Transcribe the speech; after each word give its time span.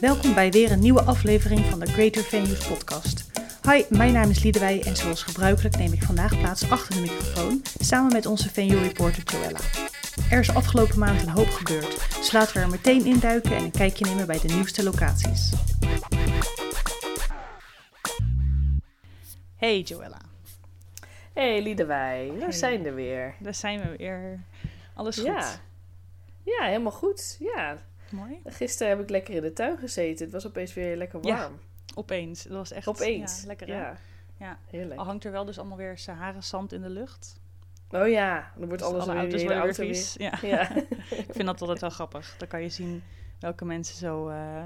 Welkom 0.00 0.34
bij 0.34 0.50
weer 0.50 0.70
een 0.72 0.80
nieuwe 0.80 1.02
aflevering 1.02 1.64
van 1.64 1.80
de 1.80 1.86
Greater 1.86 2.22
Venues 2.22 2.66
podcast. 2.68 3.30
Hi, 3.70 3.82
mijn 3.88 4.12
naam 4.12 4.30
is 4.30 4.42
Liedewij 4.42 4.82
en 4.82 4.96
zoals 4.96 5.22
gebruikelijk 5.22 5.76
neem 5.76 5.92
ik 5.92 6.02
vandaag 6.02 6.38
plaats 6.38 6.70
achter 6.70 6.94
de 6.94 7.00
microfoon 7.00 7.62
samen 7.78 8.12
met 8.12 8.26
onze 8.26 8.50
venue 8.50 8.80
reporter 8.82 9.22
Joella. 9.22 9.58
Er 10.30 10.38
is 10.38 10.54
afgelopen 10.54 10.98
maand 10.98 11.22
een 11.22 11.28
hoop 11.28 11.48
gebeurd, 11.48 12.16
dus 12.18 12.32
laten 12.32 12.54
we 12.54 12.60
er 12.60 12.68
meteen 12.68 13.04
induiken 13.06 13.56
en 13.56 13.64
een 13.64 13.70
kijkje 13.70 14.04
nemen 14.04 14.26
bij 14.26 14.38
de 14.38 14.48
nieuwste 14.54 14.82
locaties. 14.82 15.52
Hey 19.56 19.80
Joella. 19.80 20.20
Hey 21.32 21.62
Liedewij, 21.62 22.30
daar 22.38 22.48
Hey. 22.48 22.52
zijn 22.52 22.86
er 22.86 22.94
weer. 22.94 23.34
Daar 23.40 23.54
zijn 23.54 23.80
we 23.80 23.96
weer. 23.96 24.40
Alles 24.94 25.16
goed? 25.16 25.26
Ja. 25.26 25.60
Ja, 26.42 26.64
helemaal 26.66 26.92
goed. 26.92 27.36
Ja, 27.40 27.76
Mooi. 28.10 28.40
gisteren 28.44 28.88
heb 28.92 29.00
ik 29.02 29.10
lekker 29.10 29.34
in 29.34 29.42
de 29.42 29.52
tuin 29.52 29.78
gezeten. 29.78 30.24
Het 30.24 30.32
was 30.34 30.46
opeens 30.46 30.74
weer 30.74 30.96
lekker 30.96 31.18
Ja, 31.26 31.36
warm. 31.38 31.58
Opeens. 31.94 32.42
Dat 32.42 32.52
was 32.56 32.70
echt 32.72 32.86
Opeens. 32.86 33.40
Ja, 33.40 33.46
lekker? 33.46 33.68
Ja, 33.68 33.96
Ja. 34.38 34.58
heerlijk. 34.70 35.00
Al 35.00 35.06
hangt 35.06 35.24
er 35.24 35.32
wel 35.32 35.44
dus 35.44 35.58
allemaal 35.58 35.76
weer 35.76 35.98
Sahara 35.98 36.40
zand 36.40 36.72
in 36.72 36.82
de 36.82 36.90
lucht. 36.90 37.40
Oh 37.90 38.08
ja, 38.08 38.52
dan 38.56 38.66
wordt 38.68 38.82
Dus 38.82 38.90
alles 38.92 39.02
alle 39.02 39.12
weer, 39.12 39.20
auto's 39.22 39.42
weer 39.42 39.56
auto 39.56 39.84
vies. 39.84 40.14
Ja. 40.18 40.38
weer. 40.40 40.50
Ja. 40.56 40.74
Ik 41.26 41.26
vind 41.32 41.44
dat 41.46 41.60
altijd 41.60 41.80
wel 41.80 41.90
grappig. 41.90 42.34
Dan 42.38 42.48
kan 42.48 42.62
je 42.62 42.68
zien 42.68 43.02
welke 43.40 43.64
mensen 43.64 43.96
zo 43.96 44.28
eh, 44.28 44.64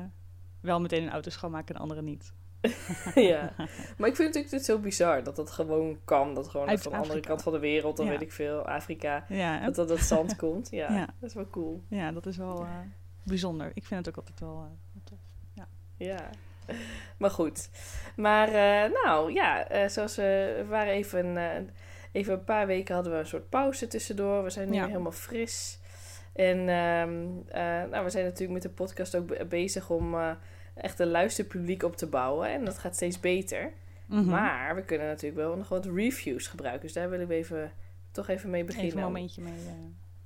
wel 0.61 0.81
meteen 0.81 1.03
een 1.03 1.11
auto 1.11 1.31
schoonmaken 1.31 1.75
en 1.75 1.81
andere 1.81 2.03
niet. 2.03 2.33
ja. 3.15 3.53
Maar 3.97 4.09
ik 4.09 4.17
vind 4.17 4.19
het 4.19 4.19
natuurlijk 4.19 4.51
dit 4.51 4.65
zo 4.65 4.79
bizar 4.79 5.23
dat 5.23 5.37
dat 5.37 5.51
gewoon 5.51 5.99
kan. 6.05 6.35
Dat 6.35 6.49
gewoon 6.49 6.69
Uit 6.69 6.81
van 6.83 6.91
de 6.91 6.97
andere 6.97 7.13
Afrika. 7.15 7.29
kant 7.29 7.43
van 7.43 7.53
de 7.53 7.59
wereld, 7.59 7.97
dan 7.97 8.07
Ja. 8.07 8.13
weet 8.13 8.21
ik 8.21 8.33
veel, 8.33 8.67
Afrika, 8.69 9.25
Ja, 9.29 9.65
dat 9.65 9.75
dat 9.75 9.89
het 9.89 10.01
zand 10.01 10.37
komt. 10.37 10.71
Ja, 10.71 10.93
Ja. 10.93 11.07
dat 11.21 11.29
is 11.29 11.35
wel 11.35 11.51
cool. 11.51 11.83
ja 11.89 12.13
dat 12.13 12.27
is 12.27 12.37
wel 12.37 12.61
eh, 12.61 12.71
bijzonder. 13.31 13.71
Ik 13.75 13.85
vind 13.85 14.07
het 14.07 14.09
ook 14.09 14.17
altijd 14.21 14.41
wel 14.41 14.57
eh, 14.95 15.01
tof. 15.05 15.19
Ja. 15.97 16.31
Maar 17.19 17.31
goed. 17.31 17.71
Maar 18.17 18.49
eh, 18.49 18.93
nou 19.05 19.33
ja, 19.33 19.69
eh, 19.69 19.89
zoals 19.89 20.17
we, 20.17 20.65
waren 20.69 20.93
even, 20.93 21.37
even 22.13 22.33
een 22.33 22.45
paar 22.45 22.67
weken 22.67 22.95
hadden 22.95 23.13
we 23.13 23.19
een 23.19 23.27
soort 23.27 23.49
pauze 23.49 23.87
tussendoor. 23.87 24.43
We 24.45 24.51
zijn 24.51 24.69
nu 24.71 24.75
Ja. 24.75 24.87
helemaal 24.87 25.13
fris. 25.13 25.79
En 26.33 26.59
ehm, 26.69 27.27
eh, 27.49 27.91
nou, 27.91 28.05
we 28.05 28.11
zijn 28.11 28.25
natuurlijk 28.25 28.53
met 28.53 28.63
de 28.63 28.69
podcast 28.71 29.17
ook 29.17 29.27
be- 29.27 29.47
bezig 29.49 29.91
om 29.91 30.17
echt 30.75 30.99
een 30.99 31.11
luisterpubliek 31.11 31.83
op 31.83 31.97
te 31.97 32.07
bouwen. 32.07 32.49
En 32.53 32.65
dat 32.65 32.79
gaat 32.79 32.95
steeds 32.95 33.21
beter. 33.21 33.73
Mhm. 34.07 34.25
Maar 34.25 34.75
we 34.75 34.83
kunnen 34.85 35.07
natuurlijk 35.07 35.41
wel 35.41 35.57
nog 35.57 35.69
wat 35.69 35.87
reviews 35.87 36.47
gebruiken. 36.47 36.83
Dus 36.83 36.93
daar 36.93 37.11
willen 37.11 37.27
we 37.29 37.35
even, 37.35 37.73
toch 38.11 38.29
even 38.29 38.51
mee 38.51 38.65
beginnen. 38.65 38.91
Even 38.91 39.01
een 39.03 39.07
momentje 39.07 39.43
mee. 39.43 39.53
eh, 39.53 39.73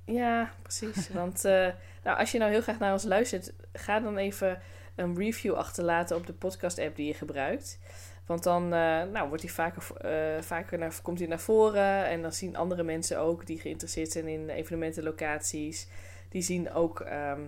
Ja, 0.05 0.51
precies. 0.61 1.09
Want 1.13 1.45
eh, 1.45 1.67
nou, 2.03 2.17
als 2.17 2.31
je 2.31 2.37
nou 2.37 2.51
heel 2.51 2.61
graag 2.61 2.79
naar 2.79 2.91
ons 2.91 3.03
luistert, 3.03 3.53
ga 3.73 3.99
dan 3.99 4.17
even 4.17 4.61
een 4.95 5.17
review 5.17 5.53
achterlaten 5.53 6.15
op 6.15 6.27
de 6.27 6.33
podcast-app 6.33 6.95
die 6.95 7.07
je 7.07 7.13
gebruikt. 7.13 7.79
Want 8.25 8.43
dan 8.43 8.63
eh, 8.63 9.03
nou, 9.03 9.27
wordt 9.27 9.41
die 9.41 9.53
vaker, 9.53 9.83
eh, 9.97 10.41
vaker 10.41 10.77
naar, 10.77 10.99
komt 11.01 11.19
hij 11.19 11.27
naar 11.27 11.39
voren. 11.39 12.05
En 12.05 12.21
dan 12.21 12.31
zien 12.33 12.55
andere 12.55 12.83
mensen 12.83 13.19
ook 13.19 13.45
die 13.45 13.59
geïnteresseerd 13.59 14.11
zijn 14.11 14.27
in 14.27 14.49
evenementenlocaties. 14.49 15.87
Die 16.29 16.41
zien 16.41 16.71
ook 16.71 16.99
ehm, 16.99 17.41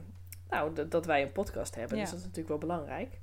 nou, 0.50 0.88
dat- 0.90 1.06
wij 1.06 1.22
een 1.22 1.32
podcast 1.32 1.76
hebben. 1.76 1.98
Ja. 1.98 2.02
Dus 2.04 2.12
dat 2.12 2.20
is 2.20 2.26
natuurlijk 2.26 2.60
wel 2.60 2.70
belangrijk. 2.70 3.20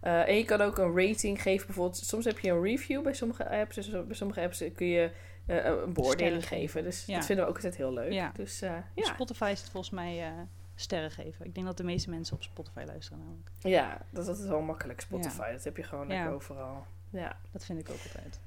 En 0.00 0.36
je 0.36 0.44
kan 0.44 0.60
ook 0.60 0.78
een 0.78 0.96
rating 0.96 1.42
geven. 1.42 1.66
Bijvoorbeeld, 1.66 1.96
soms 1.96 2.24
heb 2.24 2.38
je 2.38 2.50
een 2.50 2.62
review 2.62 3.02
bij 3.02 3.14
sommige 3.14 3.48
apps. 3.48 3.74
Dus 3.74 3.90
bij 3.90 4.04
sommige 4.10 4.40
apps 4.40 4.64
kun 4.74 4.86
je 4.86 5.10
eh, 5.58 5.64
een 5.84 5.92
beoordeling 5.92 6.46
geven. 6.48 6.82
Dus 6.82 7.06
Ja. 7.06 7.14
dat 7.16 7.26
vinden 7.26 7.44
we 7.44 7.50
ook 7.50 7.56
altijd 7.56 7.76
heel 7.76 7.92
leuk. 7.92 8.12
Ja. 8.12 8.32
Dus 8.34 8.62
eh, 8.62 8.72
ja. 8.94 9.04
Spotify 9.04 9.48
is 9.52 9.60
het 9.60 9.70
volgens 9.70 9.92
mij 9.94 10.26
eh, 10.26 10.32
sterren 10.74 11.10
geven. 11.10 11.46
Ik 11.46 11.54
denk 11.54 11.66
dat 11.66 11.76
de 11.76 11.84
meeste 11.84 12.10
mensen 12.10 12.36
op 12.36 12.42
Spotify 12.42 12.82
luisteren 12.86 13.18
namelijk. 13.18 13.50
Ja, 13.58 14.00
dat, 14.10 14.26
dat 14.26 14.38
is 14.38 14.46
wel 14.46 14.60
makkelijk, 14.60 15.00
Spotify. 15.00 15.52
Dat 15.52 15.64
heb 15.64 15.76
je 15.76 15.82
gewoon 15.82 16.28
overal. 16.28 16.86
Ja, 17.10 17.36
Dat 17.52 17.64
vind 17.64 17.78
ik 17.80 17.88
ook 17.90 18.00
altijd. 18.04 18.40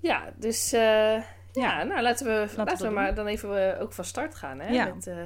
ja 0.00 0.32
dus 0.36 0.72
eh, 0.72 1.22
ja. 1.52 1.82
nou 1.84 2.02
laten 2.02 2.26
we, 2.26 2.52
laten 2.56 2.86
we 2.86 2.92
maar 2.92 3.14
dan 3.14 3.26
even 3.26 3.74
eh, 3.74 3.82
ook 3.82 3.92
van 3.92 4.04
start 4.04 4.34
gaan. 4.34 4.60
Hè, 4.60 4.68
Ja. 4.72 4.94
met, 4.94 5.06
eh, 5.06 5.16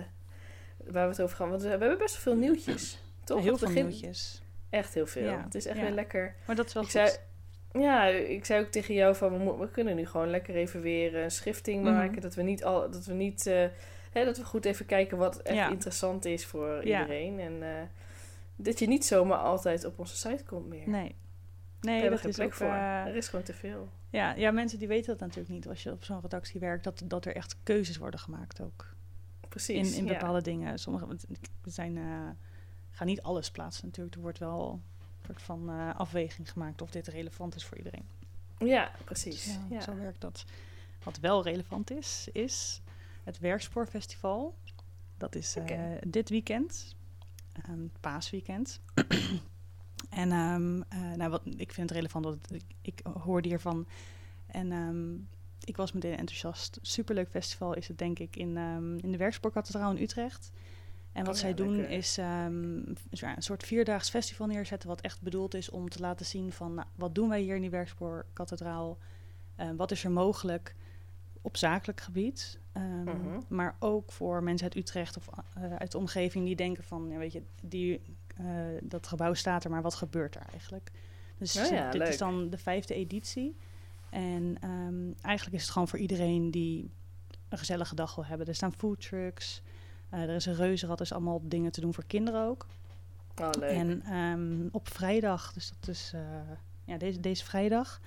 waar 0.85 1.05
we 1.05 1.11
het 1.13 1.21
over 1.21 1.37
gaan. 1.37 1.51
Want 1.51 1.63
we, 1.63 1.69
hebben 1.69 1.99
best 1.99 2.15
wel 2.15 2.23
veel 2.35 2.43
nieuwtjes. 2.43 2.99
Toch? 3.25 3.43
Heel 3.43 3.59
veel 3.59 3.69
nieuwtjes. 3.71 4.43
Echt 4.71 4.95
heel 4.95 5.07
veel. 5.07 5.39
Het 5.43 5.55
is 5.55 5.67
echt 5.67 5.81
weer 5.81 5.91
lekker. 5.91 6.35
Maar 6.47 6.57
dat 6.57 6.67
is 6.67 6.73
wel 6.73 6.83
Ik 6.83 6.91
goed. 6.91 7.01
zei, 7.01 7.17
ja, 7.73 8.05
ik 8.07 8.45
zei 8.45 8.65
ook 8.65 8.71
tegen 8.71 8.95
jou 8.95 9.15
van 9.17 9.33
we, 9.39 9.45
mo- 9.45 9.59
we 9.59 9.69
kunnen 9.69 9.97
nu 9.97 10.07
gewoon 10.07 10.31
lekker 10.31 10.55
even 10.55 10.81
weer 10.81 11.17
een 11.17 11.31
schifting 11.31 11.83
Mhm. 11.85 11.93
maken. 11.93 12.21
Dat 12.23 12.35
we 12.35 12.43
niet 12.43 12.65
al, 12.65 12.91
dat 12.91 13.05
we 13.05 13.13
niet, 13.13 13.47
eh, 13.47 13.67
hè, 14.13 14.25
dat 14.25 14.37
we 14.39 14.45
goed 14.45 14.65
even 14.65 14.87
kijken 14.87 15.19
wat 15.19 15.37
echt 15.43 15.57
Ja. 15.57 15.69
interessant 15.69 16.25
is 16.25 16.47
voor 16.47 16.87
Ja. 16.87 17.01
iedereen. 17.01 17.41
En 17.41 17.63
eh, 17.63 17.83
dat 18.57 18.79
je 18.79 18.87
niet 18.87 19.05
zomaar 19.05 19.39
altijd 19.39 19.85
op 19.85 19.99
onze 19.99 20.17
site 20.17 20.45
komt 20.45 20.69
meer. 20.69 20.89
Nee. 20.89 21.15
Nee, 21.81 22.11
dat 22.11 22.21
geen 22.21 22.29
is 22.29 22.35
plek 22.37 22.47
ook... 22.47 22.55
voor. 22.55 22.67
eh, 22.67 23.07
er 23.07 23.17
is 23.17 23.29
gewoon 23.29 23.45
te 23.45 23.53
veel. 23.55 23.89
Ja, 24.11 24.35
ja, 24.35 24.51
mensen 24.51 24.79
die 24.79 24.89
weten 24.89 25.07
dat 25.11 25.21
natuurlijk 25.21 25.49
niet 25.55 25.69
als 25.69 25.83
je 25.83 25.91
op 25.91 26.05
zo'n 26.05 26.21
redactie 26.21 26.61
werkt, 26.61 26.85
dat, 26.85 27.03
dat 27.05 27.25
er 27.25 27.37
echt 27.37 27.57
keuzes 27.63 27.97
worden 27.97 28.21
gemaakt 28.21 28.61
ook. 28.61 28.95
Precies. 29.49 29.93
In, 29.93 29.99
in 29.99 30.05
ja. 30.05 30.13
bepaalde 30.13 30.43
dingen. 30.43 30.79
Sommige 30.79 31.07
zijn, 31.65 31.99
gaan 32.91 33.07
niet 33.07 33.23
alles 33.23 33.51
plaatsen 33.51 33.87
natuurlijk. 33.87 34.15
Er 34.17 34.23
wordt 34.23 34.39
wel 34.39 34.81
soort 35.27 35.43
van 35.43 35.71
eh, 35.71 35.95
afweging 35.95 36.51
gemaakt 36.51 36.83
of 36.83 36.91
dit 36.91 37.07
relevant 37.07 37.55
is 37.55 37.65
voor 37.65 37.77
iedereen. 37.77 38.05
Ja, 38.59 38.91
precies. 39.05 39.45
Dus, 39.45 39.55
ja, 39.55 39.61
ja. 39.71 39.81
Zo 39.81 39.97
werkt 39.97 40.21
dat. 40.21 40.45
Wat 41.03 41.19
wel 41.19 41.43
relevant 41.43 41.91
is, 41.91 42.29
is 42.33 42.81
het 43.23 43.39
Werkspoorfestival. 43.39 44.55
Dat 45.17 45.35
is 45.35 45.57
eh, 45.57 45.81
dit 46.07 46.29
weekend, 46.29 46.97
ehm, 47.53 47.87
paasweekend. 48.01 48.81
en 50.23 50.33
ehm, 50.33 50.81
eh, 50.89 51.17
nou, 51.17 51.31
wat, 51.31 51.43
ik 51.45 51.73
vind 51.73 51.89
het 51.89 51.99
relevant, 51.99 52.25
dat 52.25 52.39
ik, 52.51 52.65
ik 52.83 53.01
hoorde 53.19 53.49
hiervan. 53.49 53.87
En 54.47 54.73
ehm, 54.73 55.15
ik 55.65 55.77
was 55.77 55.93
meteen 55.93 56.17
enthousiast. 56.17 56.79
Superleuk 56.83 57.31
festival 57.31 57.75
is 57.75 57.89
het 57.89 57.99
denk 57.99 58.19
ik 58.19 58.37
in, 58.37 58.57
in 59.03 59.11
de 59.11 59.17
Werkspoorkathedraal 59.17 59.91
in 59.91 60.03
Utrecht. 60.03 60.53
En 61.13 61.25
wat 61.25 61.35
Oh 61.35 61.41
ja, 61.41 61.47
zij 61.47 61.55
doen 61.55 61.77
lekker. 61.77 61.97
is 61.97 62.19
ehm, 62.19 62.77
ja, 63.11 63.37
een 63.37 63.43
soort 63.43 63.63
vierdaags 63.67 64.11
festival 64.11 64.47
neerzetten... 64.47 64.89
wat 64.89 65.01
echt 65.01 65.21
bedoeld 65.23 65.55
is 65.55 65.71
om 65.71 65.89
te 65.89 66.01
laten 66.01 66.27
zien 66.27 66.53
van... 66.53 66.75
Nou, 66.75 66.87
wat 66.95 67.15
doen 67.15 67.29
wij 67.29 67.41
hier 67.41 67.55
in 67.55 67.61
die 67.61 67.71
Werkspoorkathedraal... 67.71 68.99
Eh, 69.57 69.69
wat 69.77 69.91
is 69.91 70.05
er 70.05 70.11
mogelijk 70.11 70.75
op 71.43 71.57
zakelijk 71.57 72.01
gebied? 72.01 72.59
Ehm, 72.73 73.03
Mhm. 73.05 73.39
Maar 73.49 73.77
ook 73.79 74.13
voor 74.13 74.43
mensen 74.43 74.65
uit 74.67 74.77
Utrecht 74.77 75.17
of 75.17 75.29
eh, 75.55 75.75
uit 75.77 75.93
de 75.93 75.99
omgeving 75.99 76.45
die 76.45 76.57
denken 76.57 76.85
van, 76.85 77.09
ja, 77.11 77.19
weet 77.19 77.33
je, 77.33 77.43
die, 77.63 78.01
eh, 78.37 78.47
dat 78.83 79.07
gebouw 79.07 79.35
staat 79.35 79.65
er, 79.65 79.71
maar 79.71 79.83
wat 79.83 79.95
gebeurt 79.95 80.35
er 80.35 80.43
eigenlijk? 80.51 80.91
Dus 81.39 81.57
Oh 81.57 81.71
ja, 81.71 81.91
dit 81.91 82.01
leuk. 82.01 82.09
is 82.09 82.19
dan 82.19 82.51
de 82.51 82.59
vijfde 82.59 82.95
editie. 82.95 83.57
En 84.11 84.57
ehm, 84.61 85.13
eigenlijk 85.21 85.57
is 85.57 85.63
het 85.63 85.71
gewoon 85.71 85.89
voor 85.89 85.99
iedereen 85.99 86.51
die 86.51 86.91
een 87.49 87.59
gezellige 87.59 87.95
dag 87.95 88.15
wil 88.15 88.25
hebben. 88.25 88.47
Er 88.47 88.55
staan 88.55 88.73
foodtrucks, 88.73 89.63
eh 89.65 89.72
er 90.21 90.35
is 90.35 90.47
een 90.47 90.55
reuzenrad, 90.55 91.01
is 91.01 91.13
allemaal 91.13 91.41
dingen 91.43 91.73
te 91.73 91.81
doen 91.81 91.95
voor 91.95 92.05
kinderen 92.07 92.47
ook. 92.47 92.67
Oh, 93.41 93.49
leuk. 93.59 93.71
En 93.71 94.03
ehm, 94.03 94.69
op 94.73 94.89
vrijdag, 94.89 95.53
dus 95.53 95.73
dat 95.81 95.89
is 95.89 96.13
eh, 96.15 96.21
ja, 96.85 96.97
deze, 96.97 97.21
deze 97.21 97.45
vrijdag, 97.45 98.01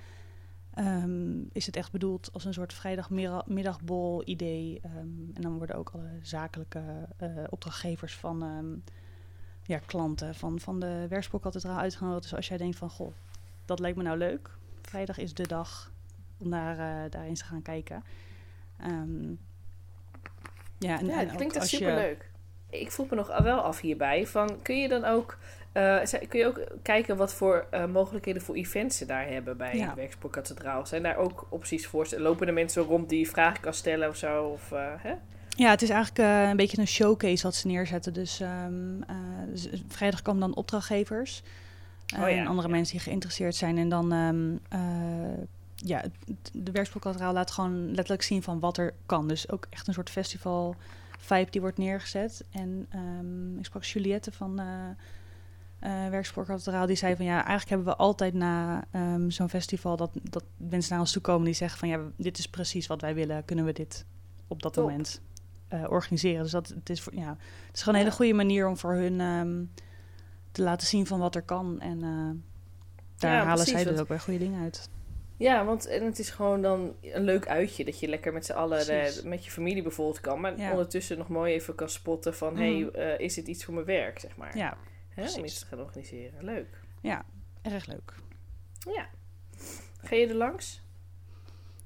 ehm, 0.74 1.42
is 1.52 1.66
het 1.66 1.76
echt 1.76 1.92
bedoeld 1.92 2.30
als 2.34 2.46
een 2.46 2.54
soort 2.54 2.74
vrijdagmiddagbol 2.74 4.22
idee. 4.26 4.80
Ehm, 4.82 4.96
en 5.34 5.42
dan 5.42 5.58
worden 5.58 5.76
ook 5.76 5.90
alle 5.90 6.20
zakelijke 6.22 7.08
eh, 7.18 7.30
opdrachtgevers 7.50 8.16
van 8.16 8.44
ehm, 8.44 8.94
ja, 9.64 9.80
klanten 9.86 10.36
van, 10.36 10.60
van 10.60 10.80
de 10.80 11.06
Werkspoorkathedraal 11.10 11.78
uitgenodigd. 11.78 12.24
Dus 12.24 12.36
als 12.36 12.48
jij 12.48 12.58
denkt 12.58 12.78
van, 12.78 12.90
goh, 12.90 13.14
dat 13.66 13.80
lijkt 13.80 13.98
me 13.98 14.04
nou 14.04 14.18
leuk. 14.18 14.58
Vrijdag 14.82 15.18
is 15.18 15.34
de 15.34 15.48
dag 15.48 15.92
om 16.38 16.50
daar, 16.50 17.06
eh, 17.06 17.12
daar 17.12 17.24
eens 17.24 17.40
te 17.40 17.46
gaan 17.46 17.62
kijken. 17.62 18.04
Ja, 20.78 21.00
en, 21.00 21.06
ja, 21.06 21.20
en 21.20 21.32
ik 21.32 21.38
denk 21.38 21.54
dat 21.54 21.62
als 21.62 21.72
je- 21.72 21.78
superleuk. 21.78 22.30
Ik 22.70 22.92
vroeg 22.92 23.10
me 23.10 23.16
nog 23.16 23.38
wel 23.42 23.60
af 23.60 23.82
hierbij. 23.82 24.28
Van, 24.28 24.62
kun 24.62 24.82
je 24.82 24.88
dan 24.88 25.06
ook, 25.06 25.38
eh, 25.72 25.98
kun 26.30 26.40
je 26.40 26.46
ook 26.46 26.62
kijken 26.82 27.18
wat 27.18 27.34
voor 27.34 27.68
eh, 27.72 27.86
mogelijkheden 27.86 28.42
voor 28.42 28.56
events 28.56 28.98
ze 28.98 29.06
daar 29.06 29.28
hebben 29.28 29.58
bij 29.58 29.76
Ja. 29.78 29.90
de 29.90 29.96
Werkspoorkathedraal? 29.96 30.86
Zijn 30.86 31.04
daar 31.04 31.18
ook 31.18 31.46
opties 31.50 31.88
voor? 31.88 32.08
Lopen 32.18 32.48
er 32.48 32.54
mensen 32.54 32.84
rond 32.84 33.10
die 33.10 33.30
vragen 33.30 33.62
kan 33.62 33.74
stellen 33.74 34.10
of 34.10 34.16
zo? 34.16 34.44
Of, 34.44 34.72
eh, 34.72 34.86
hè? 34.98 35.14
Ja, 35.58 35.70
het 35.70 35.82
is 35.82 35.90
eigenlijk 35.90 36.50
een 36.50 36.58
beetje 36.58 36.78
een 36.80 36.88
showcase 36.88 37.44
wat 37.44 37.56
ze 37.56 37.68
neerzetten. 37.68 38.14
Dus, 38.14 38.40
ehm, 38.40 39.00
dus 39.50 39.70
vrijdag 39.88 40.22
komen 40.22 40.42
dan 40.42 40.56
opdrachtgevers. 40.56 41.44
Oh 42.16 42.20
ja, 42.20 42.28
en 42.28 42.48
andere 42.48 42.68
ja. 42.68 42.74
mensen 42.74 42.94
die 42.96 43.04
geïnteresseerd 43.06 43.56
zijn. 43.56 43.78
En 43.78 43.90
dan, 43.90 44.12
ehm, 44.12 44.56
eh, 44.70 45.44
ja, 45.76 46.04
de 46.52 46.72
Werkspoorkathedraal 46.72 47.34
laat 47.34 47.52
gewoon 47.52 47.86
letterlijk 47.86 48.22
zien 48.22 48.44
van 48.44 48.60
wat 48.60 48.78
er 48.78 48.94
kan. 49.06 49.28
Dus 49.28 49.50
ook 49.50 49.68
echt 49.70 49.88
een 49.88 49.94
soort 49.94 50.10
festival 50.10 50.76
vibe 51.20 51.52
die 51.52 51.62
wordt 51.62 51.78
neergezet. 51.78 52.44
En 52.52 52.86
ehm, 52.90 53.58
ik 53.58 53.66
sprak 53.66 53.84
Juliette 53.84 54.32
van 54.32 54.62
Werkspoorkathedraal. 56.10 56.86
Die 56.86 56.96
zei 56.96 57.16
van 57.16 57.26
ja, 57.26 57.36
eigenlijk 57.36 57.70
hebben 57.70 57.88
we 57.88 57.96
altijd 57.96 58.34
na 58.34 58.86
ehm, 58.92 59.30
zo'n 59.30 59.50
festival 59.50 59.98
dat, 59.98 60.10
dat 60.22 60.44
mensen 60.58 60.92
naar 60.92 61.00
ons 61.00 61.12
toe 61.12 61.22
komen 61.22 61.46
die 61.46 61.54
zeggen 61.54 61.80
van 61.80 61.88
ja, 61.88 62.00
dit 62.16 62.38
is 62.38 62.48
precies 62.48 62.88
wat 62.88 63.02
wij 63.02 63.16
willen. 63.16 63.46
Kunnen 63.46 63.66
we 63.66 63.72
dit 63.74 64.06
op 64.48 64.62
dat 64.62 64.74
Top. 64.74 64.84
moment 64.84 65.22
eh, 65.68 65.84
organiseren? 65.90 66.44
Dus 66.44 66.52
dat, 66.52 66.68
het, 66.68 66.90
is 66.90 67.02
voor, 67.02 67.16
ja, 67.16 67.30
het 67.66 67.76
is 67.76 67.80
gewoon 67.80 67.96
een 68.00 68.06
hele 68.06 68.16
goede 68.16 68.34
manier 68.34 68.68
om 68.68 68.78
voor 68.78 68.94
hun 68.94 69.22
ehm, 69.22 69.64
te 70.52 70.62
laten 70.62 70.88
zien 70.88 71.06
van 71.06 71.20
wat 71.20 71.36
er 71.36 71.42
kan. 71.42 71.80
En 71.80 72.00
daar 73.18 73.32
Ja, 73.32 73.38
halen 73.38 73.54
precies, 73.54 73.74
zij 73.74 73.84
dus 73.84 74.00
ook 74.00 74.08
weer 74.08 74.20
goede 74.20 74.40
dingen 74.40 74.62
uit. 74.62 74.90
Ja, 75.38 75.66
want 75.66 75.86
en 75.86 76.06
het 76.06 76.20
is 76.20 76.30
gewoon 76.30 76.62
dan 76.62 76.96
een 77.02 77.24
leuk 77.24 77.48
uitje 77.48 77.86
dat 77.86 78.00
je 78.00 78.08
lekker 78.08 78.34
met 78.34 78.46
z'n 78.46 78.52
allen 78.54 78.88
eh, 78.88 79.24
met 79.24 79.46
je 79.46 79.52
familie 79.52 79.82
bijvoorbeeld 79.84 80.20
kan, 80.20 80.40
maar 80.42 80.58
Ja. 80.58 80.72
ondertussen 80.72 81.18
nog 81.18 81.28
mooi 81.30 81.54
even 81.54 81.76
kan 81.76 81.90
spotten 81.90 82.36
van, 82.36 82.54
Mhm. 82.54 82.62
hey, 82.62 82.90
eh, 82.92 83.20
is 83.26 83.34
dit 83.34 83.48
iets 83.48 83.66
voor 83.66 83.74
mijn 83.74 83.86
werk, 83.86 84.20
zeg 84.20 84.36
maar. 84.38 84.58
Ja, 84.58 84.78
Hè, 85.10 85.32
om 85.38 85.44
iets 85.46 85.60
te 85.60 85.66
gaan 85.66 85.80
organiseren. 85.80 86.44
Leuk. 86.44 86.68
ja, 87.02 87.26
erg 87.62 87.86
leuk. 87.86 88.14
Ja. 88.96 89.08
Ga 90.04 90.16
je 90.16 90.28
er 90.28 90.36
langs? 90.36 90.82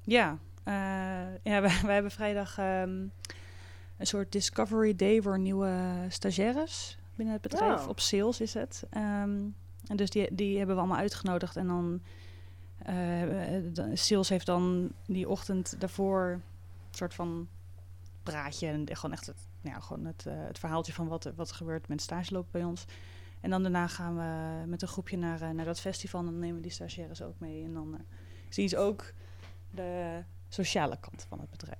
Ja, 0.02 0.38
eh, 0.64 0.74
ja 1.42 1.60
wij, 1.66 1.78
wij 1.82 1.94
hebben 1.94 2.10
vrijdag 2.10 2.58
ehm, 2.58 2.90
een 3.96 4.06
soort 4.06 4.32
Discovery 4.32 4.96
Day 4.96 5.22
voor 5.22 5.38
nieuwe 5.38 5.72
stagiaires 6.08 6.98
binnen 7.14 7.34
het 7.34 7.42
bedrijf. 7.42 7.82
Oh. 7.82 7.88
Op 7.88 8.00
sales 8.00 8.40
is 8.40 8.54
het. 8.54 8.84
Ehm, 8.90 9.38
en 9.86 9.96
dus 9.96 10.10
die, 10.10 10.34
die 10.34 10.56
hebben 10.58 10.74
we 10.74 10.80
allemaal 10.82 11.00
uitgenodigd. 11.00 11.56
En 11.56 11.66
dan, 11.66 12.02
eh, 12.84 13.56
eh, 13.56 13.64
de- 13.72 13.96
sales 13.96 14.28
heeft 14.28 14.46
dan 14.46 14.92
die 15.06 15.28
ochtend 15.28 15.74
daarvoor 15.80 16.30
een 16.30 16.42
soort 16.96 17.14
van 17.14 17.48
praatje. 18.22 18.66
En 18.66 18.96
gewoon 18.96 19.12
echt 19.12 19.26
het, 19.26 19.36
nou 19.60 19.74
ja, 19.76 19.80
gewoon 19.82 20.04
het, 20.04 20.26
eh, 20.26 20.32
het 20.36 20.58
verhaaltje 20.58 20.92
van 20.92 21.08
wat, 21.08 21.24
er- 21.24 21.34
wat 21.36 21.48
er 21.50 21.54
gebeurt 21.56 21.88
met 21.88 22.02
stage 22.02 22.32
lopen 22.32 22.50
bij 22.52 22.64
ons. 22.64 22.84
En 23.40 23.50
dan 23.50 23.62
daarna 23.62 23.86
gaan 23.86 24.16
we 24.16 24.66
met 24.66 24.82
een 24.82 24.88
groepje 24.88 25.16
naar, 25.16 25.40
eh, 25.42 25.50
naar 25.50 25.64
dat 25.64 25.80
festival. 25.80 26.20
En 26.20 26.26
dan 26.26 26.38
nemen 26.38 26.56
we 26.56 26.62
die 26.62 26.70
stagiaires 26.70 27.22
ook 27.22 27.34
mee. 27.38 27.64
En 27.64 27.72
dan 27.74 27.94
eh, 27.94 28.00
zien 28.48 28.68
ze 28.68 28.78
ook 28.78 29.12
de 29.70 30.22
sociale 30.48 30.96
kant 31.00 31.26
van 31.28 31.40
het 31.40 31.50
bedrijf. 31.50 31.78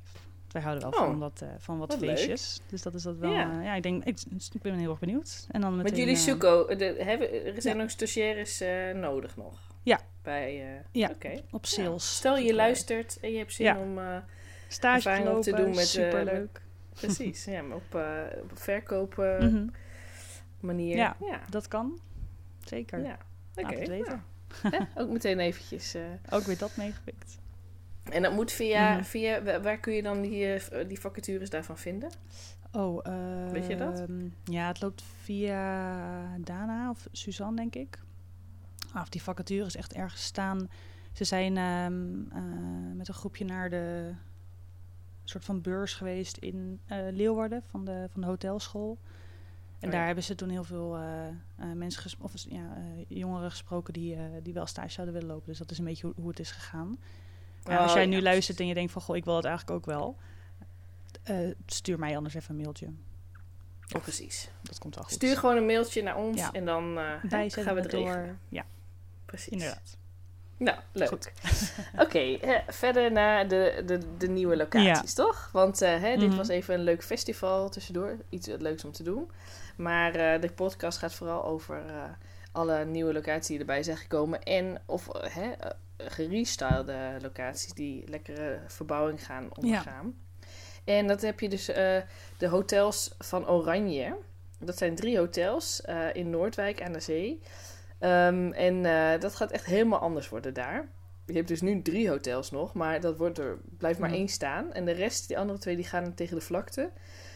Wij 0.50 0.62
houden 0.62 0.90
wel 0.90 1.00
Oh, 1.00 1.06
van 1.06 1.18
wat, 1.18 1.40
eh, 1.42 1.48
van 1.58 1.78
wat, 1.78 1.88
wat 1.88 2.00
leuk. 2.00 2.16
feestjes. 2.16 2.60
Dus 2.66 2.82
dat 2.82 2.94
is 2.94 3.02
dat 3.02 3.16
wel. 3.16 3.32
Ja. 3.32 3.60
Ja, 3.62 3.74
ik 3.74 3.82
denk, 3.82 4.04
ik, 4.04 4.18
ik 4.52 4.62
ben 4.62 4.74
heel 4.74 4.90
erg 4.90 4.98
benieuwd. 4.98 5.46
En 5.50 5.60
dan 5.60 5.74
Met 5.76 5.82
meteen, 5.84 5.98
jullie 5.98 6.14
eh, 6.14 6.20
Suco, 6.20 6.66
de, 6.76 6.84
hebben, 6.98 7.54
er 7.54 7.62
zijn 7.62 7.76
nog 7.76 7.90
stagiaires 7.90 8.60
eh, 8.60 8.94
nodig 8.94 9.36
nog? 9.36 9.58
Bij, 10.22 10.60
eh, 10.74 10.80
Ja. 10.92 11.08
Op 11.50 11.64
Ja. 11.64 11.70
sales. 11.70 12.16
Stel 12.16 12.34
je 12.36 12.40
Super- 12.40 12.56
luistert 12.56 13.18
en 13.20 13.30
je 13.32 13.38
hebt 13.38 13.52
zin 13.52 13.66
Ja. 13.66 13.78
om... 13.78 13.98
eh, 13.98 14.16
stage 14.68 15.08
op 15.08 15.16
te 15.42 15.50
lopen, 15.50 15.56
doen 15.56 15.68
met, 15.68 15.78
eh, 15.78 15.84
superleuk. 15.84 16.60
precies, 16.94 17.44
ja, 17.44 17.62
maar 17.62 17.76
op, 17.76 17.94
eh 17.94 18.42
op 18.42 18.50
verkopen 18.58 19.52
Mhm. 19.54 19.66
manier. 20.60 20.96
Ja. 20.96 21.16
Dat 21.50 21.68
kan. 21.68 21.98
Zeker. 22.64 23.02
Ja, 23.04 23.18
oké. 23.54 23.86
Weten. 23.86 24.22
nou, 24.62 24.74
hè, 24.76 25.00
ook 25.02 25.10
meteen 25.10 25.38
eventjes. 25.40 25.96
Ook 26.30 26.42
weer 26.42 26.58
dat 26.58 26.76
meegepikt. 26.76 27.38
En 28.10 28.22
dat 28.22 28.32
moet 28.32 28.52
via, 28.52 28.92
Mhm. 28.94 29.02
via 29.04 29.42
wa- 29.42 29.60
waar 29.60 29.78
kun 29.78 29.92
je 29.92 30.02
dan 30.02 30.20
die, 30.22 30.58
die 30.86 31.00
vacatures 31.00 31.50
daarvan 31.50 31.78
vinden? 31.78 32.10
Oh, 32.72 33.04
Weet 33.52 33.66
je 33.66 33.76
dat? 33.76 34.04
Ja, 34.44 34.66
het 34.68 34.80
loopt 34.80 35.02
via 35.22 36.36
Dana 36.38 36.90
of 36.90 37.08
Suzanne, 37.12 37.56
denk 37.56 37.74
ik. 37.74 37.98
Of 38.94 39.08
die 39.08 39.22
vacatures 39.22 39.76
echt 39.76 39.92
ergens 39.92 40.22
staan. 40.24 40.68
Ze 41.12 41.24
zijn 41.24 41.56
ehm, 41.56 42.20
eh, 42.32 42.96
met 42.96 43.08
een 43.08 43.14
groepje 43.14 43.44
naar 43.44 43.70
de 43.70 44.12
soort 45.24 45.44
van 45.44 45.60
beurs 45.60 45.94
geweest 45.94 46.36
in 46.36 46.80
eh, 46.86 46.98
Leeuwarden 47.10 47.62
van 47.66 47.84
de, 47.84 48.06
van 48.10 48.20
de 48.20 48.26
hotelschool. 48.26 48.98
En 49.78 49.88
Oh 49.88 49.94
daar 49.94 50.06
hebben 50.06 50.24
ze 50.24 50.34
toen 50.34 50.48
heel 50.48 50.64
veel 50.64 50.96
eh, 50.96 51.72
mensen 51.74 52.10
of 52.20 52.32
ja, 52.48 52.76
jongeren 53.08 53.50
gesproken 53.50 53.92
die, 53.92 54.16
die 54.42 54.52
wel 54.54 54.66
stage 54.66 54.90
zouden 54.90 55.14
willen 55.14 55.28
lopen. 55.30 55.46
Dus 55.48 55.58
dat 55.58 55.70
is 55.70 55.78
een 55.78 55.84
beetje 55.84 56.06
hoe, 56.06 56.14
hoe 56.16 56.28
het 56.28 56.38
is 56.40 56.50
gegaan. 56.50 56.98
Maar 57.64 57.78
als 57.78 57.90
Oh, 57.90 57.96
jij 57.96 58.04
ja, 58.04 58.10
nu 58.10 58.22
luistert 58.22 58.60
en 58.60 58.66
je 58.66 58.74
denkt 58.74 58.92
van 58.92 59.02
goh, 59.02 59.16
ik 59.16 59.24
wil 59.24 59.34
dat 59.34 59.44
eigenlijk 59.44 59.76
ook 59.76 59.86
wel. 59.86 60.16
stuur 61.66 61.98
mij 61.98 62.16
anders 62.16 62.34
even 62.34 62.50
een 62.54 62.60
mailtje. 62.60 62.86
Oh, 63.96 64.02
precies. 64.02 64.50
Dat 64.62 64.78
komt 64.78 64.94
wel 64.94 65.04
goed. 65.04 65.12
Stuur 65.12 65.36
gewoon 65.36 65.56
een 65.56 65.66
mailtje 65.66 66.02
naar 66.02 66.16
ons 66.16 66.36
Ja. 66.40 66.52
en 66.52 66.64
dan 66.64 66.82
gaan 66.92 67.20
we 67.30 67.36
het 67.36 67.54
het 67.76 67.92
regelen. 67.92 68.26
door. 68.26 68.36
Ja, 68.48 68.64
Precies. 69.30 69.48
inderdaad. 69.52 69.98
Nou, 70.56 70.78
leuk. 70.92 71.32
Oké, 72.04 72.18
eh, 72.18 72.58
verder 72.68 73.12
naar 73.12 73.48
de, 73.48 73.82
de, 73.86 74.16
de 74.18 74.28
nieuwe 74.28 74.56
locaties, 74.56 75.14
toch? 75.14 75.48
Want 75.52 75.82
eh, 75.82 76.00
hè, 76.00 76.16
dit 76.16 76.28
Mhm. 76.28 76.36
was 76.36 76.48
even 76.48 76.74
een 76.74 76.80
leuk 76.84 77.04
festival 77.04 77.68
tussendoor. 77.68 78.16
Iets 78.28 78.46
leuks 78.46 78.84
om 78.84 78.92
te 78.92 79.02
doen. 79.02 79.30
Maar 79.76 80.14
eh, 80.14 80.40
de 80.40 80.50
podcast 80.52 80.98
gaat 80.98 81.14
vooral 81.14 81.44
over 81.44 81.86
eh, 81.86 82.02
alle 82.52 82.84
nieuwe 82.84 83.12
locaties 83.12 83.46
die 83.46 83.58
erbij 83.58 83.82
zijn 83.82 83.96
gekomen. 83.96 84.42
En 84.42 84.80
of 84.86 85.08
hè, 85.20 85.50
gerestylede 85.96 87.16
locaties 87.22 87.72
die 87.72 88.08
lekkere 88.08 88.58
verbouwing 88.66 89.24
gaan 89.26 89.48
ondergaan. 89.56 90.14
En 90.84 91.06
dat 91.06 91.20
heb 91.22 91.40
je 91.40 91.48
dus 91.48 91.68
eh, 91.68 91.96
de 92.38 92.46
hotels 92.48 93.14
van 93.18 93.48
Oranje. 93.48 94.16
Dat 94.58 94.78
zijn 94.78 94.94
drie 94.94 95.18
hotels 95.18 95.80
eh, 95.82 96.14
in 96.14 96.30
Noordwijk 96.30 96.82
aan 96.82 96.92
de 96.92 97.00
zee. 97.00 97.40
Ehm, 98.00 98.52
en 98.52 98.84
eh, 98.84 99.20
dat 99.20 99.34
gaat 99.34 99.50
echt 99.50 99.64
helemaal 99.66 99.98
anders 99.98 100.28
worden 100.28 100.54
daar. 100.54 100.88
Je 101.26 101.36
hebt 101.36 101.48
dus 101.48 101.60
nu 101.60 101.82
drie 101.82 102.08
hotels 102.08 102.50
nog, 102.50 102.74
maar 102.74 103.00
dat 103.00 103.16
wordt 103.16 103.38
er 103.38 103.58
blijft 103.78 103.98
maar 103.98 104.12
één 104.12 104.28
staan. 104.28 104.72
En 104.72 104.84
de 104.84 104.92
rest, 104.92 105.28
die 105.28 105.38
andere 105.38 105.58
twee, 105.58 105.76
die 105.76 105.84
gaan 105.84 106.14
tegen 106.14 106.34
de 106.36 106.42
vlakte. 106.42 106.90